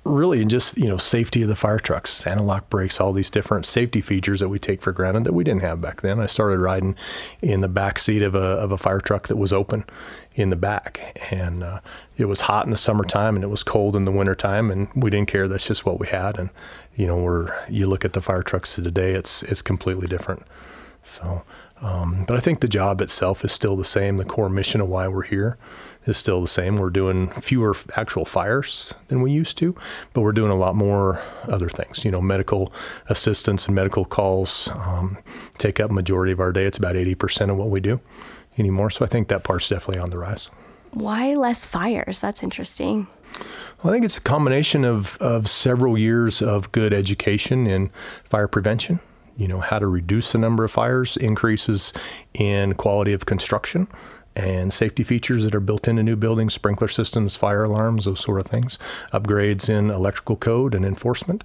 really 0.09 0.41
and 0.41 0.50
just 0.50 0.77
you 0.77 0.88
know 0.88 0.97
safety 0.97 1.43
of 1.43 1.49
the 1.49 1.57
fire 1.57 1.79
trucks, 1.79 2.27
anti-lock 2.27 2.69
brakes, 2.71 3.00
all 3.00 3.12
these 3.12 3.31
different 3.31 3.67
safety 3.67 4.00
features 4.00 4.41
that 4.41 4.49
we 4.49 4.59
take 4.59 4.83
for 4.83 4.93
granted 4.93 5.25
that 5.25 5.33
we 5.33 5.45
didn't 5.45 5.62
have 5.62 5.81
back 5.81 6.00
then. 6.00 6.21
I 6.21 6.27
started 6.27 6.61
riding 6.61 6.97
in 7.43 7.61
the 7.61 7.69
back 7.69 7.99
seat 7.99 8.23
of 8.23 8.35
a 8.35 8.38
of 8.38 8.73
a 8.73 8.79
fire 8.79 9.00
truck 9.00 9.29
that 9.29 9.37
was 9.37 9.53
open 9.53 9.85
in 10.35 10.50
the 10.50 10.57
back, 10.57 11.00
and 11.31 11.62
uh, 11.62 11.81
it 12.17 12.27
was 12.27 12.43
hot 12.43 12.65
in 12.65 12.71
the 12.71 12.77
summertime 12.77 13.35
and 13.35 13.45
it 13.45 13.49
was 13.49 13.62
cold 13.62 13.97
in 13.97 14.03
the 14.03 14.12
wintertime, 14.12 14.71
and 14.71 14.88
we 14.95 15.11
didn't 15.11 15.29
care. 15.29 15.49
That's 15.49 15.67
just 15.67 15.85
what 15.87 15.99
we 15.99 16.09
had, 16.09 16.38
and 16.38 16.50
you 16.95 17.07
know, 17.07 17.17
we're 17.17 17.53
you 17.69 17.87
look 17.87 18.05
at 18.05 18.12
the 18.12 18.23
fire 18.23 18.43
trucks 18.43 18.75
today, 18.75 19.12
it's 19.12 19.43
it's 19.45 19.62
completely 19.62 20.07
different. 20.07 20.43
So, 21.03 21.43
um, 21.81 22.25
but 22.27 22.37
I 22.37 22.41
think 22.41 22.61
the 22.61 22.69
job 22.69 23.00
itself 23.00 23.45
is 23.45 23.53
still 23.53 23.77
the 23.77 23.85
same. 23.85 24.17
The 24.17 24.25
core 24.25 24.49
mission 24.49 24.81
of 24.81 24.88
why 24.88 25.09
we're 25.09 25.23
here 25.23 25.57
is 26.09 26.17
still 26.17 26.41
the 26.41 26.49
same. 26.49 26.77
We're 26.77 26.91
doing 26.91 27.29
fewer 27.29 27.77
actual 27.97 28.25
fires 28.25 28.95
than 29.09 29.23
we 29.23 29.31
used 29.31 29.59
to, 29.59 29.77
but 30.12 30.23
we're 30.23 30.33
doing 30.33 30.50
a 30.50 30.57
lot 30.57 30.75
more 30.75 31.21
other 31.45 31.69
things. 31.69 32.05
You 32.05 32.11
know, 32.11 32.21
medical 32.21 32.73
assistance 33.09 33.67
and 33.67 33.75
medical 33.75 34.05
calls 34.05 34.69
um, 34.75 35.19
take 35.59 35.79
up 35.81 35.91
majority 35.91 36.33
of 36.33 36.41
our 36.41 36.53
day. 36.53 36.65
It's 36.65 36.79
about 36.79 36.95
80% 36.95 37.50
of 37.50 37.57
what 37.57 37.69
we 37.69 37.81
do 37.81 38.00
anymore. 38.59 38.91
So 38.91 39.05
I 39.05 39.09
think 39.09 39.29
that 39.29 39.45
part's 39.45 39.69
definitely 39.69 40.00
on 40.00 40.11
the 40.11 40.19
rise. 40.19 40.50
Why 40.93 41.35
less 41.35 41.67
fires? 41.67 42.21
That's 42.21 42.43
interesting. 42.43 43.07
Well, 43.83 43.93
I 43.93 43.97
think 43.97 44.05
it's 44.05 44.17
a 44.17 44.23
combination 44.23 44.85
of, 44.85 45.17
of 45.19 45.49
several 45.49 45.99
years 45.99 46.43
of 46.43 46.73
good 46.73 46.93
education 46.93 47.67
in 47.67 47.88
fire 47.88 48.49
prevention. 48.49 49.00
You 49.37 49.47
know, 49.47 49.61
how 49.61 49.79
to 49.79 49.87
reduce 49.87 50.33
the 50.33 50.38
number 50.38 50.65
of 50.65 50.73
fires, 50.73 51.17
increases 51.17 51.93
in 52.35 52.75
quality 52.75 53.12
of 53.12 53.27
construction, 53.27 53.87
and 54.38 54.73
safety 54.73 55.02
features 55.02 55.45
that 55.45 55.54
are 55.54 55.61
built 55.61 55.88
into 55.88 56.02
new 56.02 56.16
buildings, 56.16 56.54
sprinkler 56.54 56.88
systems, 56.88 57.35
fire 57.35 57.64
alarms, 57.64 58.04
those 58.04 58.21
sort 58.21 58.40
of 58.40 58.47
things, 58.47 58.78
upgrades 59.12 59.68
in 59.68 59.90
electrical 59.90 60.37
code 60.37 60.75
and 60.75 60.85
enforcement. 60.85 61.42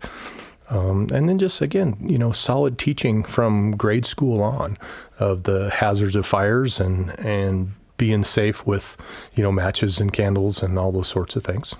Um, 0.70 1.08
and 1.12 1.28
then 1.28 1.40
just 1.40 1.62
again, 1.62 1.98
you 2.00 2.18
know, 2.18 2.32
solid 2.32 2.78
teaching 2.78 3.24
from 3.24 3.76
grade 3.76 4.06
school 4.06 4.42
on 4.42 4.78
of 5.20 5.44
the 5.44 5.70
hazards 5.72 6.16
of 6.16 6.26
fires 6.26 6.80
and 6.80 7.20
and 7.20 7.72
being 7.98 8.24
safe 8.24 8.66
with, 8.66 8.98
you 9.36 9.44
know, 9.44 9.52
matches 9.52 10.00
and 10.00 10.12
candles 10.12 10.64
and 10.64 10.80
all 10.80 10.92
those 10.92 11.08
sorts 11.08 11.36
of 11.36 11.44
things. 11.44 11.76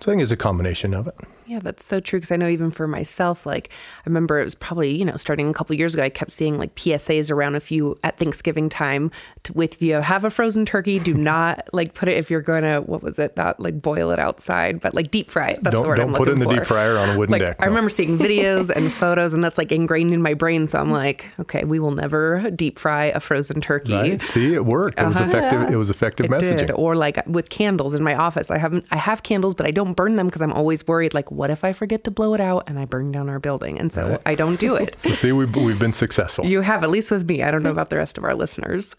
So 0.00 0.10
I 0.10 0.14
think 0.14 0.22
it's 0.22 0.30
a 0.30 0.36
combination 0.36 0.94
of 0.94 1.06
it. 1.06 1.16
Yeah, 1.48 1.60
that's 1.60 1.84
so 1.84 1.98
true. 1.98 2.18
Because 2.18 2.30
I 2.30 2.36
know 2.36 2.46
even 2.48 2.70
for 2.70 2.86
myself, 2.86 3.46
like 3.46 3.70
I 4.00 4.02
remember 4.08 4.38
it 4.38 4.44
was 4.44 4.54
probably 4.54 4.94
you 4.96 5.04
know 5.04 5.16
starting 5.16 5.48
a 5.48 5.54
couple 5.54 5.74
years 5.76 5.94
ago. 5.94 6.02
I 6.02 6.10
kept 6.10 6.30
seeing 6.30 6.58
like 6.58 6.74
PSAs 6.74 7.30
around 7.30 7.54
if 7.54 7.70
you 7.70 7.98
at 8.04 8.18
Thanksgiving 8.18 8.68
time 8.68 9.10
to, 9.44 9.52
with 9.54 9.80
you 9.80 9.94
have 9.94 10.24
a 10.24 10.30
frozen 10.30 10.66
turkey, 10.66 10.98
do 10.98 11.14
not 11.32 11.66
like 11.72 11.94
put 11.94 12.08
it 12.08 12.18
if 12.18 12.30
you're 12.30 12.42
going 12.42 12.64
to 12.64 12.80
what 12.80 13.02
was 13.02 13.18
it 13.18 13.36
not 13.36 13.58
like 13.60 13.80
boil 13.80 14.10
it 14.10 14.18
outside, 14.18 14.80
but 14.80 14.94
like 14.94 15.10
deep 15.10 15.30
fry 15.30 15.50
it. 15.50 15.62
That's 15.64 15.72
don't 15.72 15.82
the 15.84 15.88
word 15.88 15.96
don't 15.96 16.10
I'm 16.10 16.14
put 16.14 16.28
it 16.28 16.32
in 16.32 16.38
the 16.38 16.44
for. 16.44 16.54
deep 16.54 16.66
fryer 16.66 16.98
on 16.98 17.08
a 17.10 17.18
wooden 17.18 17.32
like, 17.32 17.40
deck. 17.42 17.62
I 17.62 17.66
remember 17.66 17.88
seeing 17.90 18.18
videos 18.28 18.68
and 18.68 18.92
photos, 18.92 19.32
and 19.32 19.42
that's 19.42 19.56
like 19.56 19.72
ingrained 19.72 20.12
in 20.12 20.20
my 20.20 20.34
brain. 20.34 20.66
So 20.66 20.78
I'm 20.78 20.90
like, 20.90 21.24
okay, 21.40 21.64
we 21.64 21.80
will 21.80 21.92
never 21.92 22.50
deep 22.50 22.78
fry 22.78 23.06
a 23.06 23.20
frozen 23.20 23.60
turkey. 23.62 23.94
Right? 23.94 24.20
See, 24.20 24.52
it 24.52 24.66
worked. 24.66 25.00
It 25.00 25.06
was 25.06 25.16
Uh-huh. 25.16 25.28
effective. 25.28 25.70
It 25.72 25.76
was 25.76 25.88
effective 25.88 26.26
It 26.26 26.30
messaging. 26.30 26.58
did. 26.58 26.70
Or 26.72 26.94
like 26.94 27.24
with 27.26 27.48
candles 27.48 27.94
in 27.94 28.02
my 28.02 28.14
office, 28.14 28.50
I 28.50 28.58
haven't. 28.58 28.84
I 28.90 28.96
have 28.96 29.22
candles, 29.22 29.54
but 29.54 29.64
I 29.66 29.70
don't 29.70 29.94
burn 29.94 30.16
them 30.16 30.26
because 30.26 30.42
I'm 30.42 30.52
always 30.52 30.86
worried. 30.86 31.14
Like, 31.14 31.30
what 31.38 31.50
if 31.50 31.62
I 31.62 31.72
forget 31.72 32.02
to 32.02 32.10
blow 32.10 32.34
it 32.34 32.40
out 32.40 32.64
and 32.66 32.80
I 32.80 32.84
burn 32.84 33.12
down 33.12 33.28
our 33.28 33.38
building? 33.38 33.78
And 33.78 33.92
so 33.92 34.20
I 34.26 34.34
don't 34.34 34.58
do 34.58 34.74
it. 34.74 34.96
So 35.08 35.12
see, 35.12 35.30
we've, 35.30 35.54
we've 35.54 35.78
been 35.78 35.92
successful. 35.92 36.44
You 36.44 36.60
have, 36.62 36.82
at 36.82 36.90
least 36.90 37.12
with 37.12 37.28
me. 37.28 37.44
I 37.44 37.52
don't 37.52 37.62
know 37.62 37.70
about 37.70 37.90
the 37.90 37.96
rest 37.96 38.18
of 38.18 38.24
our 38.24 38.34
listeners. 38.34 38.96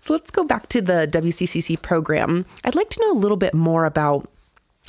So 0.00 0.12
let's 0.12 0.30
go 0.30 0.44
back 0.44 0.68
to 0.68 0.80
the 0.80 1.08
WCCC 1.10 1.82
program. 1.82 2.46
I'd 2.64 2.76
like 2.76 2.90
to 2.90 3.00
know 3.00 3.10
a 3.10 3.18
little 3.18 3.36
bit 3.36 3.52
more 3.52 3.84
about 3.86 4.30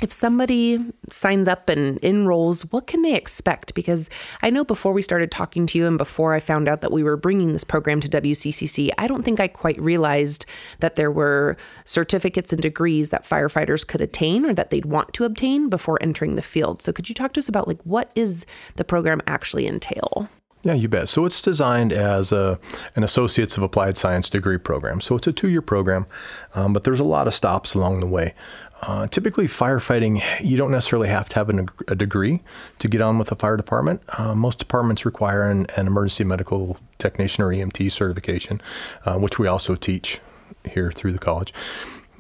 if 0.02 0.12
somebody 0.12 0.84
signs 1.12 1.48
up 1.48 1.70
and 1.70 2.04
enrolls, 2.04 2.64
what 2.72 2.88
can 2.88 3.04
they 3.04 3.14
expect? 3.14 3.76
Because 3.76 4.10
I 4.42 4.50
know 4.50 4.64
before 4.64 4.94
we 4.94 5.04
started 5.04 5.32
talking 5.32 5.68
to 5.68 5.78
you 5.78 5.86
and 5.86 5.98
before 5.98 6.34
I 6.34 6.40
found 6.40 6.68
out 6.68 6.82
that 6.82 6.92
we 6.92 7.04
were 7.04 7.16
bringing 7.16 7.54
this 7.54 7.64
program 7.64 8.02
to 8.02 8.10
WCCC, 8.10 8.90
I 8.98 9.06
don't 9.06 9.24
think 9.24 9.40
I 9.40 9.48
quite 9.48 9.80
realized 9.80 10.46
that 10.80 10.96
there 10.96 11.12
were 11.12 11.56
certificates 11.86 12.52
and 12.52 12.62
degrees 12.62 13.12
that 13.12 13.24
firefighters 13.24 13.86
could 13.86 14.02
attain 14.02 14.46
or 14.46 14.54
that 14.56 14.72
they'd 14.72 14.86
want 14.86 15.14
to 15.14 15.24
obtain 15.24 15.70
before 15.70 16.02
entering 16.02 16.36
the 16.36 16.42
field. 16.42 16.82
So 16.82 16.92
could 16.92 17.08
you 17.08 17.16
talk 17.16 17.34
to 17.34 17.40
us 17.40 17.48
about 17.48 17.68
like 17.68 17.82
what 17.84 18.12
is 18.16 18.46
the 18.78 18.84
program 18.84 19.22
actually 19.28 19.68
entail? 19.68 20.28
Yeah, 20.64 20.74
you 20.74 20.88
bet. 20.88 21.10
So 21.10 21.26
it's 21.26 21.42
designed 21.42 21.92
as 21.92 22.32
a, 22.32 22.60
an 22.96 23.04
Associates 23.04 23.58
of 23.58 23.64
Applied 23.64 23.98
Science 23.98 24.30
degree 24.30 24.60
program. 24.60 25.02
So 25.02 25.16
it's 25.16 25.26
a 25.26 25.34
two 25.34 25.50
year 25.50 25.62
program, 25.62 26.06
um, 26.54 26.72
but 26.72 26.84
there's 26.84 27.00
a 27.00 27.04
lot 27.04 27.28
of 27.28 27.34
stops 27.34 27.74
along 27.74 28.00
the 28.00 28.06
way. 28.06 28.36
Uh, 28.82 29.06
typically, 29.08 29.48
firefighting, 29.48 30.22
you 30.44 30.58
don't 30.58 30.72
necessarily 30.72 31.08
have 31.08 31.30
to 31.30 31.36
have 31.36 31.50
an, 31.50 31.68
a 31.88 31.96
degree 31.96 32.42
to 32.80 32.88
get 32.88 33.00
on 33.00 33.20
with 33.20 33.32
a 33.32 33.36
fire 33.36 33.56
department. 33.56 34.02
Uh, 34.18 34.34
most 34.34 34.58
departments 34.58 35.06
require 35.06 35.44
an, 35.50 35.68
an, 35.78 35.86
emergency 35.86 36.24
medical 36.24 36.78
technician 36.98 37.44
or 37.44 37.50
EMT 37.50 37.92
certification, 37.92 38.60
uh, 39.06 39.18
which 39.18 39.38
we 39.38 39.46
also 39.48 39.76
teach 39.76 40.20
here 40.66 40.92
through 40.92 41.14
the 41.14 41.20
college 41.20 41.54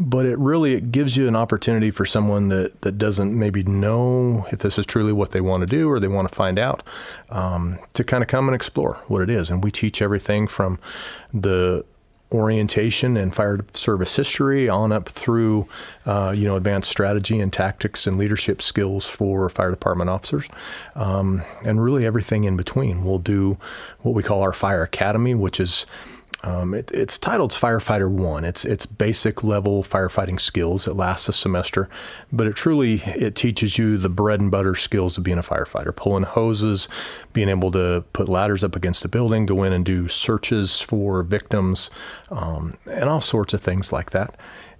but 0.01 0.25
it 0.25 0.37
really 0.39 0.73
it 0.73 0.91
gives 0.91 1.15
you 1.15 1.27
an 1.27 1.35
opportunity 1.35 1.91
for 1.91 2.05
someone 2.05 2.49
that, 2.49 2.81
that 2.81 2.97
doesn't 2.97 3.37
maybe 3.37 3.63
know 3.63 4.47
if 4.51 4.59
this 4.59 4.79
is 4.79 4.85
truly 4.85 5.13
what 5.13 5.31
they 5.31 5.41
want 5.41 5.61
to 5.61 5.67
do 5.67 5.89
or 5.89 5.99
they 5.99 6.07
want 6.07 6.27
to 6.27 6.33
find 6.33 6.57
out 6.57 6.81
um, 7.29 7.77
to 7.93 8.03
kind 8.03 8.23
of 8.23 8.27
come 8.27 8.47
and 8.47 8.55
explore 8.55 8.95
what 9.07 9.21
it 9.21 9.29
is 9.29 9.49
and 9.49 9.63
we 9.63 9.69
teach 9.69 10.01
everything 10.01 10.47
from 10.47 10.79
the 11.33 11.85
orientation 12.31 13.17
and 13.17 13.35
fire 13.35 13.59
service 13.73 14.15
history 14.15 14.69
on 14.69 14.91
up 14.91 15.09
through 15.09 15.67
uh, 16.05 16.33
you 16.35 16.45
know 16.45 16.55
advanced 16.55 16.89
strategy 16.89 17.39
and 17.39 17.51
tactics 17.51 18.07
and 18.07 18.17
leadership 18.17 18.61
skills 18.61 19.05
for 19.05 19.49
fire 19.49 19.71
department 19.71 20.09
officers. 20.09 20.47
Um, 20.95 21.41
and 21.65 21.83
really 21.83 22.05
everything 22.05 22.43
in 22.43 22.57
between. 22.57 23.03
We'll 23.03 23.19
do 23.19 23.57
what 23.99 24.15
we 24.15 24.23
call 24.23 24.41
our 24.41 24.53
fire 24.53 24.83
academy 24.83 25.35
which 25.35 25.59
is 25.59 25.85
um, 26.43 26.73
it, 26.73 26.89
it's 26.91 27.17
titled 27.17 27.51
Firefighter 27.51 28.09
One. 28.09 28.43
It's 28.43 28.65
it's 28.65 28.85
basic 28.85 29.43
level 29.43 29.83
firefighting 29.83 30.39
skills. 30.39 30.87
It 30.87 30.95
lasts 30.95 31.29
a 31.29 31.33
semester, 31.33 31.87
but 32.31 32.47
it 32.47 32.55
truly 32.55 33.01
it 33.05 33.35
teaches 33.35 33.77
you 33.77 33.97
the 33.97 34.09
bread 34.09 34.39
and 34.39 34.49
butter 34.49 34.75
skills 34.75 35.17
of 35.17 35.23
being 35.23 35.37
a 35.37 35.43
firefighter: 35.43 35.95
pulling 35.95 36.23
hoses, 36.23 36.89
being 37.33 37.49
able 37.49 37.71
to 37.71 38.03
put 38.13 38.27
ladders 38.27 38.63
up 38.63 38.75
against 38.75 39.05
a 39.05 39.07
building, 39.07 39.45
go 39.45 39.63
in 39.63 39.71
and 39.71 39.85
do 39.85 40.07
searches 40.07 40.81
for 40.81 41.21
victims, 41.21 41.91
um, 42.31 42.75
and 42.89 43.07
all 43.07 43.21
sorts 43.21 43.53
of 43.53 43.61
things 43.61 43.91
like 43.91 44.09
that. 44.11 44.35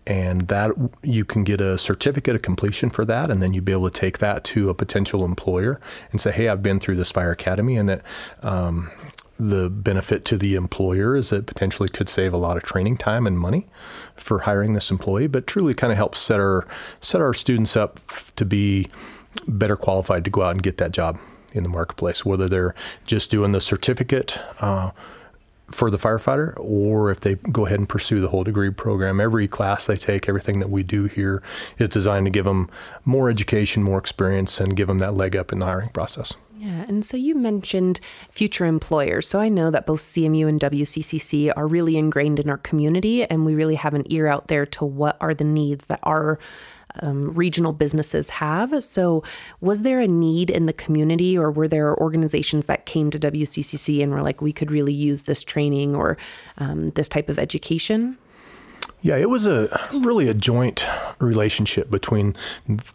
And 0.08 0.48
that 0.48 0.72
you 1.04 1.24
can 1.24 1.44
get 1.44 1.62
a 1.62 1.78
certificate 1.78 2.36
of 2.36 2.42
completion 2.42 2.90
for 2.90 3.06
that, 3.06 3.30
and 3.30 3.40
then 3.40 3.54
you'd 3.54 3.66
be 3.66 3.72
able 3.72 3.88
to 3.88 4.00
take 4.00 4.18
that 4.18 4.44
to 4.46 4.72
a 4.72 4.74
potential 4.74 5.24
employer 5.24 5.80
and 6.12 6.20
say, 6.20 6.32
"Hey, 6.32 6.50
I've 6.50 6.64
been 6.64 6.80
through 6.80 6.96
this 6.96 7.12
fire 7.12 7.30
academy, 7.30 7.78
and 7.78 7.88
that 7.88 8.02
um, 8.42 8.90
the 9.42 9.72
benefit 9.72 10.24
to 10.24 10.38
the 10.38 10.54
employer 10.54 11.16
is 11.16 11.32
it 11.32 11.48
potentially 11.48 11.90
could 11.90 12.08
save 12.08 12.32
a 12.32 12.38
lot 12.38 12.58
of 12.58 12.64
training 12.64 12.96
time 12.96 13.26
and 13.26 13.40
money 13.40 13.68
for 14.16 14.40
hiring 14.40 14.74
this 14.74 14.92
employee, 14.92 15.26
but 15.26 15.48
truly 15.48 15.74
kind 15.74 15.92
of 15.92 15.98
helps 15.98 16.20
set 16.20 16.40
our 16.40 16.68
set 17.00 17.22
our 17.22 17.34
students 17.34 17.76
up 17.76 18.00
to 18.36 18.46
be 18.46 18.88
better 19.48 19.76
qualified 19.76 20.24
to 20.24 20.30
go 20.30 20.44
out 20.44 20.52
and 20.52 20.62
get 20.62 20.78
that 20.78 20.92
job 20.92 21.18
in 21.54 21.64
the 21.64 21.70
marketplace, 21.70 22.24
whether 22.24 22.48
they're 22.48 22.76
just 23.08 23.32
doing 23.32 23.52
the 23.52 23.60
certificate 23.60 24.38
uh, 24.62 24.92
for 25.72 25.90
the 25.90 25.98
firefighter 25.98 26.54
or 26.58 27.12
if 27.12 27.22
they 27.22 27.36
go 27.36 27.66
ahead 27.66 27.80
and 27.80 27.88
pursue 27.88 28.22
the 28.22 28.30
whole 28.30 28.44
degree 28.44 28.70
program. 28.70 29.20
Every 29.20 29.48
class 29.48 29.86
they 29.86 29.98
take, 29.98 30.28
everything 30.28 30.60
that 30.60 30.70
we 30.70 30.84
do 30.84 31.06
here 31.06 31.42
is 31.78 31.90
designed 31.90 32.26
to 32.26 32.32
give 32.32 32.46
them 32.46 32.70
more 33.06 33.30
education, 33.30 33.84
more 33.84 34.00
experience, 34.00 34.60
and 34.60 34.76
give 34.76 34.88
them 34.88 35.00
that 35.00 35.14
leg 35.14 35.36
up 35.36 35.52
in 35.52 35.60
the 35.60 35.66
hiring 35.66 35.90
process. 35.90 36.34
Yeah, 36.62 36.86
and 36.88 37.04
so 37.04 37.18
you 37.18 37.34
mentioned 37.34 38.00
future 38.30 38.68
employers. 38.68 39.28
So 39.28 39.40
I 39.40 39.48
know 39.48 39.72
that 39.72 39.88
both 39.88 40.02
CMU 40.02 40.48
and 40.48 40.60
WCCC 40.60 41.52
are 41.58 41.66
really 41.66 41.98
ingrained 41.98 42.40
in 42.40 42.52
our 42.52 42.58
community, 42.58 43.26
and 43.26 43.46
we 43.46 43.56
really 43.56 43.74
have 43.74 43.96
an 43.96 44.04
ear 44.12 44.28
out 44.28 44.48
there 44.48 44.68
to 44.68 44.86
what 44.86 45.18
are 45.22 45.34
the 45.34 45.44
needs 45.44 45.86
that 45.86 46.00
our 46.04 46.38
um, 47.02 47.34
regional 47.34 47.74
businesses 47.74 48.30
have. 48.30 48.84
So, 48.84 49.24
was 49.60 49.82
there 49.82 50.00
a 50.00 50.08
need 50.08 50.50
in 50.50 50.66
the 50.66 50.74
community, 50.74 51.38
or 51.38 51.52
were 51.52 51.68
there 51.68 51.96
organizations 51.98 52.66
that 52.66 52.86
came 52.86 53.10
to 53.12 53.20
WCCC 53.20 54.04
and 54.04 54.12
were 54.12 54.22
like, 54.22 54.42
we 54.42 54.54
could 54.54 54.72
really 54.72 54.94
use 54.94 55.24
this 55.24 55.44
training 55.44 55.96
or 55.96 56.18
um, 56.58 56.90
this 56.92 57.10
type 57.10 57.30
of 57.30 57.40
education? 57.40 58.18
Yeah, 59.04 59.18
it 59.18 59.30
was 59.30 59.48
a 59.48 59.68
really 59.94 60.28
a 60.28 60.34
joint 60.34 60.86
relationship 61.20 61.90
between 61.90 62.36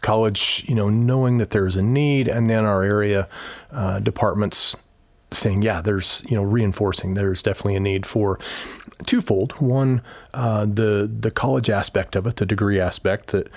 college, 0.02 0.64
you 0.68 0.74
know, 0.74 0.88
knowing 0.88 1.38
that 1.38 1.50
there's 1.50 1.74
a 1.74 1.82
need, 1.82 2.28
and 2.28 2.48
then 2.48 2.64
our 2.64 2.82
area 2.84 3.28
uh, 3.72 3.98
departments 3.98 4.76
saying, 5.32 5.62
yeah, 5.62 5.80
there's, 5.80 6.22
you 6.28 6.36
know, 6.36 6.44
reinforcing 6.44 7.14
there's 7.14 7.42
definitely 7.42 7.74
a 7.74 7.80
need 7.80 8.06
for 8.06 8.38
twofold. 9.04 9.52
One, 9.60 10.02
uh, 10.32 10.66
the 10.66 11.10
the 11.12 11.30
college 11.30 11.68
aspect 11.68 12.14
of 12.14 12.26
it, 12.26 12.36
the 12.36 12.46
degree 12.46 12.80
aspect 12.80 13.28
that 13.28 13.48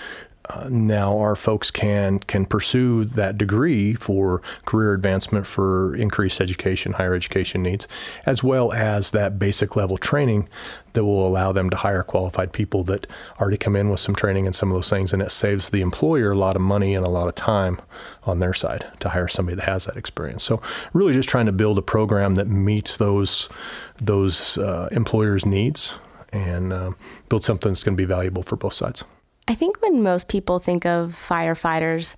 uh, 0.49 0.67
now 0.69 1.17
our 1.19 1.35
folks 1.35 1.69
can 1.69 2.17
can 2.19 2.43
pursue 2.43 3.05
that 3.05 3.37
degree 3.37 3.93
for 3.93 4.41
career 4.65 4.93
advancement 4.93 5.45
for 5.45 5.95
increased 5.95 6.41
education, 6.41 6.93
higher 6.93 7.13
education 7.13 7.61
needs, 7.61 7.87
as 8.25 8.43
well 8.43 8.73
as 8.73 9.11
that 9.11 9.37
basic 9.37 9.75
level 9.75 9.97
training 9.97 10.49
that 10.93 11.05
will 11.05 11.27
allow 11.27 11.51
them 11.51 11.69
to 11.69 11.77
hire 11.77 12.01
qualified 12.01 12.51
people 12.51 12.83
that 12.83 13.05
already 13.39 13.57
come 13.57 13.75
in 13.75 13.91
with 13.91 13.99
some 13.99 14.15
training 14.15 14.47
and 14.47 14.55
some 14.55 14.71
of 14.71 14.75
those 14.75 14.89
things, 14.89 15.13
and 15.13 15.21
it 15.21 15.31
saves 15.31 15.69
the 15.69 15.81
employer 15.81 16.31
a 16.31 16.35
lot 16.35 16.55
of 16.55 16.61
money 16.63 16.95
and 16.95 17.05
a 17.05 17.09
lot 17.09 17.27
of 17.27 17.35
time 17.35 17.79
on 18.23 18.39
their 18.39 18.53
side 18.53 18.87
to 18.99 19.09
hire 19.09 19.27
somebody 19.27 19.55
that 19.55 19.65
has 19.65 19.85
that 19.85 19.97
experience. 19.97 20.43
So 20.43 20.61
really, 20.93 21.13
just 21.13 21.29
trying 21.29 21.45
to 21.45 21.51
build 21.51 21.77
a 21.77 21.83
program 21.83 22.35
that 22.35 22.47
meets 22.47 22.97
those 22.97 23.49
those 23.97 24.57
uh, 24.57 24.89
employers' 24.91 25.45
needs 25.45 25.93
and 26.33 26.73
uh, 26.73 26.91
build 27.27 27.43
something 27.43 27.71
that's 27.71 27.83
going 27.83 27.95
to 27.95 28.01
be 28.01 28.05
valuable 28.05 28.41
for 28.41 28.55
both 28.55 28.73
sides. 28.73 29.03
I 29.49 29.55
think 29.55 29.81
when 29.81 30.03
most 30.03 30.29
people 30.29 30.59
think 30.59 30.85
of 30.85 31.11
firefighters, 31.11 32.15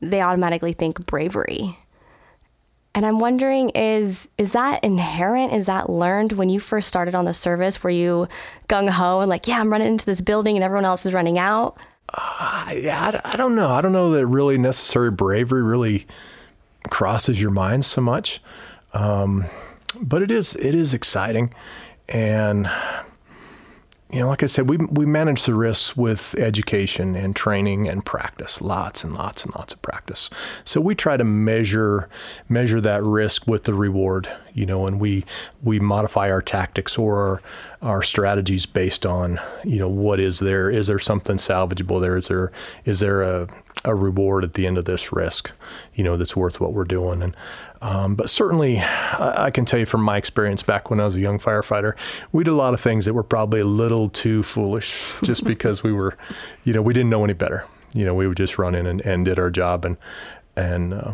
they 0.00 0.22
automatically 0.22 0.72
think 0.72 1.04
bravery. 1.04 1.78
And 2.94 3.04
I'm 3.04 3.18
wondering 3.18 3.68
is 3.70 4.28
is 4.38 4.52
that 4.52 4.82
inherent? 4.82 5.52
Is 5.52 5.66
that 5.66 5.90
learned 5.90 6.32
when 6.32 6.48
you 6.48 6.58
first 6.60 6.88
started 6.88 7.14
on 7.14 7.26
the 7.26 7.34
service? 7.34 7.82
Were 7.82 7.90
you 7.90 8.28
gung 8.68 8.88
ho 8.88 9.20
and 9.20 9.28
like, 9.28 9.46
yeah, 9.46 9.60
I'm 9.60 9.70
running 9.70 9.88
into 9.88 10.06
this 10.06 10.22
building 10.22 10.56
and 10.56 10.64
everyone 10.64 10.86
else 10.86 11.04
is 11.04 11.12
running 11.12 11.38
out? 11.38 11.76
Uh, 12.08 12.72
yeah, 12.74 13.20
I, 13.24 13.32
I 13.34 13.36
don't 13.36 13.54
know. 13.54 13.70
I 13.70 13.82
don't 13.82 13.92
know 13.92 14.12
that 14.12 14.26
really 14.26 14.56
necessary 14.56 15.10
bravery 15.10 15.62
really 15.62 16.06
crosses 16.88 17.42
your 17.42 17.50
mind 17.50 17.84
so 17.84 18.00
much, 18.00 18.40
um, 18.94 19.44
but 20.00 20.22
it 20.22 20.30
is 20.30 20.54
it 20.56 20.74
is 20.74 20.94
exciting, 20.94 21.52
and 22.08 22.68
you 24.14 24.20
know, 24.20 24.28
like 24.28 24.44
I 24.44 24.46
said, 24.46 24.68
we 24.68 24.76
we 24.76 25.06
manage 25.06 25.44
the 25.44 25.56
risks 25.56 25.96
with 25.96 26.36
education 26.36 27.16
and 27.16 27.34
training 27.34 27.88
and 27.88 28.06
practice, 28.06 28.60
lots 28.60 29.02
and 29.02 29.12
lots 29.12 29.44
and 29.44 29.52
lots 29.56 29.74
of 29.74 29.82
practice. 29.82 30.30
So 30.62 30.80
we 30.80 30.94
try 30.94 31.16
to 31.16 31.24
measure 31.24 32.08
measure 32.48 32.80
that 32.80 33.02
risk 33.02 33.48
with 33.48 33.64
the 33.64 33.74
reward, 33.74 34.30
you 34.52 34.66
know, 34.66 34.86
and 34.86 35.00
we 35.00 35.24
we 35.64 35.80
modify 35.80 36.30
our 36.30 36.42
tactics 36.42 36.96
or 36.96 37.18
our, 37.18 37.42
our 37.82 38.02
strategies 38.04 38.66
based 38.66 39.04
on, 39.04 39.40
you 39.64 39.80
know, 39.80 39.88
what 39.88 40.20
is 40.20 40.38
there? 40.38 40.70
Is 40.70 40.86
there 40.86 41.00
something 41.00 41.38
salvageable 41.38 42.00
there? 42.00 42.16
Is 42.16 42.28
there 42.28 42.52
is 42.84 43.00
there 43.00 43.22
a 43.22 43.48
a 43.84 43.94
reward 43.94 44.44
at 44.44 44.54
the 44.54 44.66
end 44.66 44.78
of 44.78 44.84
this 44.84 45.12
risk, 45.12 45.50
you 45.94 46.02
know, 46.02 46.16
that's 46.16 46.34
worth 46.34 46.60
what 46.60 46.72
we're 46.72 46.84
doing. 46.84 47.22
And 47.22 47.36
um, 47.82 48.14
but 48.14 48.30
certainly, 48.30 48.78
I, 48.78 49.44
I, 49.44 49.50
can 49.50 49.66
tell 49.66 49.78
you 49.78 49.84
from 49.84 50.00
my 50.00 50.16
experience 50.16 50.62
back 50.62 50.88
when 50.88 51.00
I 51.00 51.04
was 51.04 51.16
a 51.16 51.20
young 51.20 51.38
firefighter, 51.38 51.94
we 52.32 52.42
did 52.42 52.50
a 52.50 52.56
lot 52.56 52.72
of 52.72 52.80
things 52.80 53.04
that 53.04 53.12
were 53.12 53.22
probably 53.22 53.60
a 53.60 53.66
little 53.66 54.08
too 54.08 54.42
foolish, 54.42 55.16
just 55.22 55.44
because 55.44 55.82
we 55.82 55.92
were, 55.92 56.16
you 56.64 56.72
know, 56.72 56.80
we 56.80 56.94
didn't 56.94 57.10
know 57.10 57.24
any 57.24 57.34
better. 57.34 57.66
You 57.92 58.06
know, 58.06 58.14
we 58.14 58.26
would 58.26 58.38
just 58.38 58.58
run 58.58 58.74
in 58.74 58.86
and, 58.86 59.02
and 59.02 59.26
did 59.26 59.38
our 59.38 59.50
job, 59.50 59.84
and 59.84 59.98
and 60.56 60.94
uh, 60.94 61.12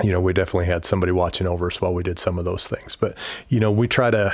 you 0.00 0.12
know, 0.12 0.20
we 0.20 0.32
definitely 0.32 0.66
had 0.66 0.84
somebody 0.84 1.10
watching 1.10 1.48
over 1.48 1.66
us 1.66 1.80
while 1.80 1.92
we 1.92 2.04
did 2.04 2.20
some 2.20 2.38
of 2.38 2.44
those 2.44 2.68
things. 2.68 2.94
But 2.94 3.16
you 3.48 3.58
know, 3.58 3.72
we 3.72 3.88
try 3.88 4.12
to. 4.12 4.32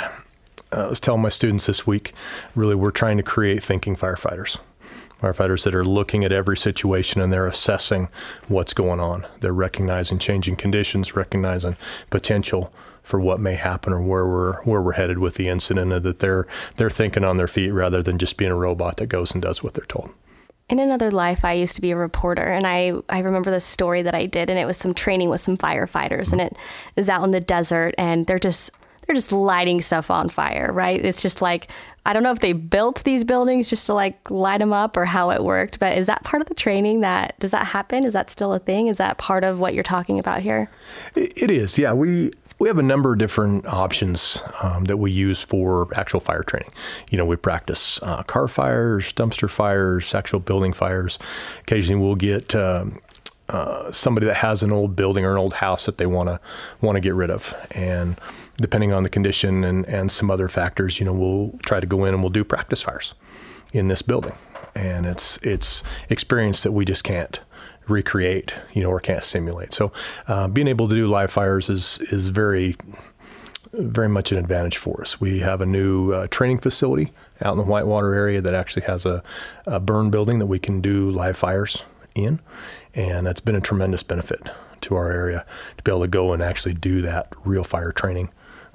Uh, 0.71 0.87
I 0.87 0.89
was 0.89 1.01
telling 1.01 1.23
my 1.23 1.31
students 1.31 1.65
this 1.65 1.87
week, 1.87 2.13
really, 2.55 2.75
we're 2.75 2.91
trying 2.91 3.17
to 3.17 3.23
create 3.23 3.63
thinking 3.63 3.97
firefighters 3.97 4.59
firefighters 5.25 5.65
that 5.65 5.75
are 5.75 5.85
looking 5.85 6.25
at 6.25 6.33
every 6.33 6.57
situation 6.57 7.21
and 7.21 7.33
they're 7.33 7.47
assessing 7.47 8.09
what's 8.49 8.75
going 8.75 9.01
on. 9.01 9.27
They're 9.41 9.53
recognizing 9.53 10.19
changing 10.19 10.57
conditions, 10.57 11.17
recognizing 11.17 11.77
potential 12.11 12.73
for 13.03 13.21
what 13.21 13.39
may 13.39 13.55
happen 13.55 13.93
or 13.93 14.03
where 14.03 14.27
we're 14.27 14.63
where 14.63 14.81
we're 14.81 14.93
headed 14.93 15.19
with 15.19 15.35
the 15.35 15.49
incident, 15.49 15.93
and 15.93 16.05
that 16.05 16.19
they're 16.21 16.47
they're 16.77 16.91
thinking 16.91 17.25
on 17.25 17.37
their 17.37 17.49
feet 17.49 17.71
rather 17.71 18.03
than 18.03 18.19
just 18.19 18.37
being 18.37 18.51
a 18.51 18.57
robot 18.57 18.97
that 18.97 19.07
goes 19.07 19.33
and 19.33 19.43
does 19.43 19.63
what 19.63 19.75
they're 19.75 19.85
told. 19.85 20.11
In 20.71 20.79
another 20.79 21.11
life, 21.11 21.45
I 21.45 21.53
used 21.53 21.75
to 21.77 21.83
be 21.83 21.91
a 21.91 21.97
reporter, 21.97 22.45
and 22.45 22.67
I, 22.67 22.95
I 23.11 23.19
remember 23.19 23.51
this 23.51 23.67
story 23.67 24.01
that 24.01 24.15
I 24.15 24.25
did, 24.25 24.49
and 24.49 24.59
it 24.59 24.65
was 24.65 24.79
some 24.79 24.95
training 24.95 25.29
with 25.29 25.43
some 25.43 25.59
firefighters, 25.59 26.33
and 26.33 26.41
it 26.41 26.57
is 26.97 27.11
out 27.11 27.23
in 27.23 27.33
the 27.33 27.41
desert, 27.41 27.95
and 27.99 28.27
they're 28.27 28.39
just 28.39 28.71
they're 29.07 29.15
just 29.15 29.33
lighting 29.33 29.81
stuff 29.81 30.11
on 30.11 30.29
fire, 30.29 30.71
right? 30.73 31.05
It's 31.05 31.23
just 31.23 31.43
like 31.43 31.69
I 32.07 32.13
don't 32.13 32.23
know 32.23 32.33
if 32.33 32.41
they 32.41 32.53
built 32.53 33.03
these 33.05 33.25
buildings 33.25 33.71
just 33.71 33.87
to 33.87 33.95
like 33.95 34.31
light 34.31 34.59
them 34.59 34.75
up 34.75 34.97
or 34.97 35.07
how 35.07 35.31
it 35.31 35.43
worked, 35.43 35.79
but 35.79 35.97
is 35.97 36.07
that 36.07 36.23
part 36.23 36.43
of 36.43 36.49
the 36.49 36.55
training 36.55 37.01
that 37.01 37.39
does 37.39 37.51
that 37.53 37.67
happen? 37.67 38.05
Is 38.05 38.13
that 38.13 38.31
still 38.31 38.53
a 38.53 38.59
thing? 38.59 38.89
Is 38.89 38.99
that 38.99 39.17
part 39.17 39.43
of 39.43 39.59
what 39.59 39.73
you're 39.73 39.83
talking 39.83 40.19
about 40.19 40.41
here? 40.41 40.69
It 41.17 41.51
is. 41.51 41.79
Yeah, 41.79 41.95
we 41.95 42.31
we 42.59 42.69
have 42.69 42.79
a 42.79 42.83
number 42.83 43.13
of 43.13 43.19
different 43.19 43.67
options 43.67 44.41
um, 44.63 44.85
that 44.85 44.99
we 44.99 45.11
use 45.11 45.41
for 45.41 45.89
actual 45.97 46.21
fire 46.21 46.43
training. 46.43 46.71
You 47.11 47.19
know, 47.19 47.27
we 47.27 47.37
practice 47.37 48.01
uh, 48.03 48.23
car 48.23 48.49
fires, 48.49 49.13
dumpster 49.13 49.51
fires, 49.51 50.15
actual 50.15 50.41
building 50.41 50.73
fires. 50.73 51.19
Occasionally, 51.61 52.03
we'll 52.05 52.15
get 52.15 52.55
um, 52.55 52.99
uh, 53.49 53.91
somebody 53.91 54.27
that 54.27 54.37
has 54.37 54.63
an 54.63 54.73
old 54.73 54.97
building 54.97 55.25
or 55.25 55.33
an 55.33 55.39
old 55.39 55.55
house 55.55 55.87
that 55.87 55.99
they 55.99 56.07
want 56.07 56.29
to 56.29 56.41
want 56.81 56.97
to 56.97 57.01
get 57.01 57.15
rid 57.15 57.31
of, 57.31 57.55
and 57.73 58.17
depending 58.57 58.93
on 58.93 59.03
the 59.03 59.09
condition 59.09 59.65
and, 59.65 59.85
and 59.87 60.11
some 60.11 60.31
other 60.31 60.49
factors, 60.49 60.99
you 60.99 61.07
know, 61.07 61.13
we'll 61.13 61.59
try 61.65 61.81
to 61.81 61.87
go 61.87 62.05
in 62.05 62.15
and 62.15 62.23
we'll 62.23 62.31
do 62.31 62.45
practice 62.45 62.81
fires 62.81 63.15
in 63.73 63.89
this 63.89 64.03
building. 64.03 64.33
And 64.75 65.07
it's 65.07 65.39
it's 65.43 65.83
experience 66.09 66.63
that 66.63 66.73
we 66.73 66.85
just 66.85 67.05
can't 67.05 67.41
recreate, 67.87 68.55
you 68.73 68.83
know, 68.83 68.89
or 68.89 69.01
can't 69.01 69.23
simulate. 69.23 69.73
So 69.73 69.93
uh, 70.27 70.49
being 70.49 70.69
able 70.69 70.89
to 70.89 70.95
do 70.95 71.07
live 71.07 71.31
fires 71.31 71.69
is 71.69 71.99
is 72.11 72.29
very 72.29 72.77
very 73.73 74.09
much 74.09 74.31
an 74.31 74.39
advantage 74.39 74.77
for 74.77 75.01
us. 75.03 75.21
We 75.21 75.41
have 75.41 75.61
a 75.61 75.67
new 75.67 76.13
uh, 76.13 76.27
training 76.29 76.59
facility 76.59 77.11
out 77.43 77.53
in 77.53 77.59
the 77.59 77.65
Whitewater 77.65 78.15
area 78.15 78.41
that 78.41 78.55
actually 78.55 78.87
has 78.87 79.05
a, 79.05 79.23
a 79.67 79.81
burn 79.81 80.11
building 80.11 80.39
that 80.39 80.47
we 80.47 80.61
can 80.61 80.81
do 80.81 81.11
live 81.11 81.37
fires 81.37 81.85
in, 82.15 82.41
and 82.95 83.27
that's 83.27 83.41
been 83.41 83.55
a 83.55 83.61
tremendous 83.61 84.03
benefit 84.03 84.43
to 84.83 84.95
our 84.97 85.11
area 85.11 85.45
to 85.77 85.83
be 85.83 85.91
able 85.91 86.03
to 86.03 86.09
go 86.09 86.33
and 86.33 86.43
actually 86.43 86.75
do 86.75 87.03
that 87.03 87.29
real 87.45 87.65
fire 87.65 87.93
training 87.93 88.31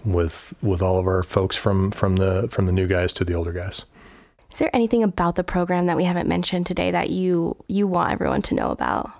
with 0.05 0.53
with 0.62 0.81
all 0.81 0.98
of 0.98 1.08
our 1.08 1.24
folks 1.24 1.55
from 1.55 1.91
from 1.91 2.17
the 2.17 2.48
from 2.50 2.65
the 2.65 2.72
new 2.72 2.88
guys 2.88 3.13
to 3.13 3.25
the 3.25 3.34
older 3.34 3.51
guys. 3.51 3.86
Is 4.51 4.60
there 4.60 4.75
anything 4.75 5.03
about 5.03 5.36
the 5.36 5.43
program 5.43 5.86
that 5.86 5.98
we 5.98 6.05
haven't 6.05 6.27
mentioned 6.27 6.65
today 6.65 6.91
that 6.91 7.10
you 7.10 7.55
you 7.67 7.88
want 7.88 8.12
everyone 8.12 8.41
to 8.43 8.55
know 8.55 8.72
about? 8.72 9.12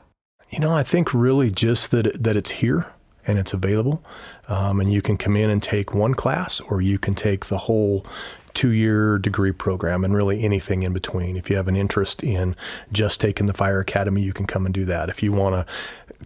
You 0.50 0.60
know, 0.60 0.72
I 0.72 0.84
think 0.84 1.14
really 1.14 1.52
just 1.52 1.92
that 1.92 2.24
that 2.24 2.36
it's 2.36 2.52
here 2.52 2.88
and 3.28 3.38
it's 3.38 3.54
available, 3.54 4.04
um, 4.48 4.80
and 4.80 4.92
you 4.92 5.04
can 5.04 5.18
come 5.18 5.36
in 5.36 5.52
and 5.52 5.62
take 5.62 5.94
one 5.94 6.16
class, 6.16 6.60
or 6.62 6.82
you 6.82 6.98
can 6.98 7.14
take 7.14 7.46
the 7.46 7.60
whole 7.60 8.06
two 8.54 8.70
year 8.70 9.18
degree 9.18 9.52
program 9.52 10.04
and 10.04 10.16
really 10.16 10.44
anything 10.44 10.84
in 10.84 10.94
between. 10.94 11.38
If 11.38 11.50
you 11.50 11.56
have 11.56 11.68
an 11.68 11.76
interest 11.76 12.24
in 12.24 12.56
just 12.92 13.22
taking 13.22 13.46
the 13.48 13.54
fire 13.54 13.80
academy, 13.80 14.22
you 14.22 14.34
can 14.34 14.46
come 14.46 14.66
and 14.66 14.74
do 14.74 14.86
that. 14.86 15.10
If 15.10 15.24
you 15.24 15.32
want 15.32 15.56
to 15.56 15.74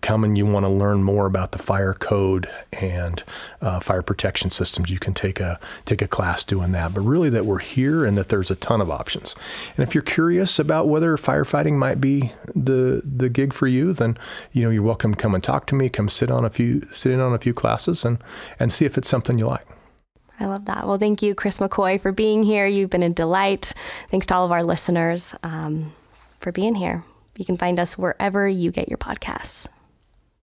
come 0.02 0.24
and 0.24 0.38
you 0.38 0.46
want 0.46 0.66
to 0.66 0.70
learn 0.70 1.04
more 1.04 1.26
about 1.26 1.52
the 1.52 1.58
fire 1.58 1.94
code 1.94 2.50
and 2.74 3.24
uh, 3.62 3.80
fire 3.80 4.02
protection 4.02 4.50
systems, 4.50 4.90
you 4.90 5.00
can 5.00 5.14
take 5.14 5.40
a 5.40 5.60
take 5.86 6.02
a 6.02 6.08
class 6.08 6.44
doing 6.44 6.72
that. 6.72 6.94
But 6.94 7.02
really, 7.02 7.30
that 7.30 7.46
we're 7.46 7.60
here 7.60 8.06
and 8.06 8.18
that 8.18 8.30
there's 8.30 8.52
a 8.52 8.56
ton 8.56 8.82
of 8.82 8.90
options. 8.90 9.36
And 9.76 9.88
if 9.88 9.94
you're 9.94 10.02
curious 10.02 10.60
about 10.60 10.88
whether 10.88 11.16
firefighting 11.18 11.76
might 11.76 12.02
be 12.02 12.32
the 12.56 13.02
the 13.04 13.30
gig 13.30 13.54
for 13.54 13.68
you, 13.68 13.94
then 13.94 14.18
you 14.52 14.64
know 14.64 14.70
you're 14.70 14.84
welcome 14.84 15.14
to 15.14 15.20
come 15.20 15.36
and 15.36 15.44
talk 15.44 15.66
to 15.68 15.76
me. 15.76 15.90
Come 15.90 16.10
sit 16.10 16.32
on 16.32 16.46
a 16.46 16.50
few 16.50 16.82
sit 16.92 17.12
in 17.12 17.20
on 17.20 17.34
a 17.34 17.40
few 17.40 17.54
classes 17.54 18.06
and 18.06 18.18
and 18.60 18.72
see 18.72 18.86
if 18.86 18.98
it's 18.98 19.08
something 19.08 19.38
you 19.38 19.48
like. 19.48 19.66
I 20.40 20.46
love 20.46 20.66
that. 20.66 20.88
Well, 20.88 20.98
thank 20.98 21.22
you, 21.22 21.36
Chris 21.36 21.60
McCoy, 21.60 22.02
for 22.02 22.12
being 22.12 22.44
here. 22.44 22.66
You've 22.66 22.90
been 22.90 23.04
a 23.04 23.10
delight. 23.10 23.74
Thanks 24.10 24.26
to 24.28 24.36
all 24.36 24.46
of 24.46 24.52
our 24.52 24.64
listeners 24.64 25.36
um, 25.44 25.94
for 26.40 26.52
being 26.52 26.76
here. 26.76 27.04
You 27.38 27.46
can 27.46 27.58
find 27.58 27.80
us 27.80 27.98
wherever 27.98 28.48
you 28.48 28.72
get 28.72 28.90
your 28.90 28.98
podcasts. 28.98 29.68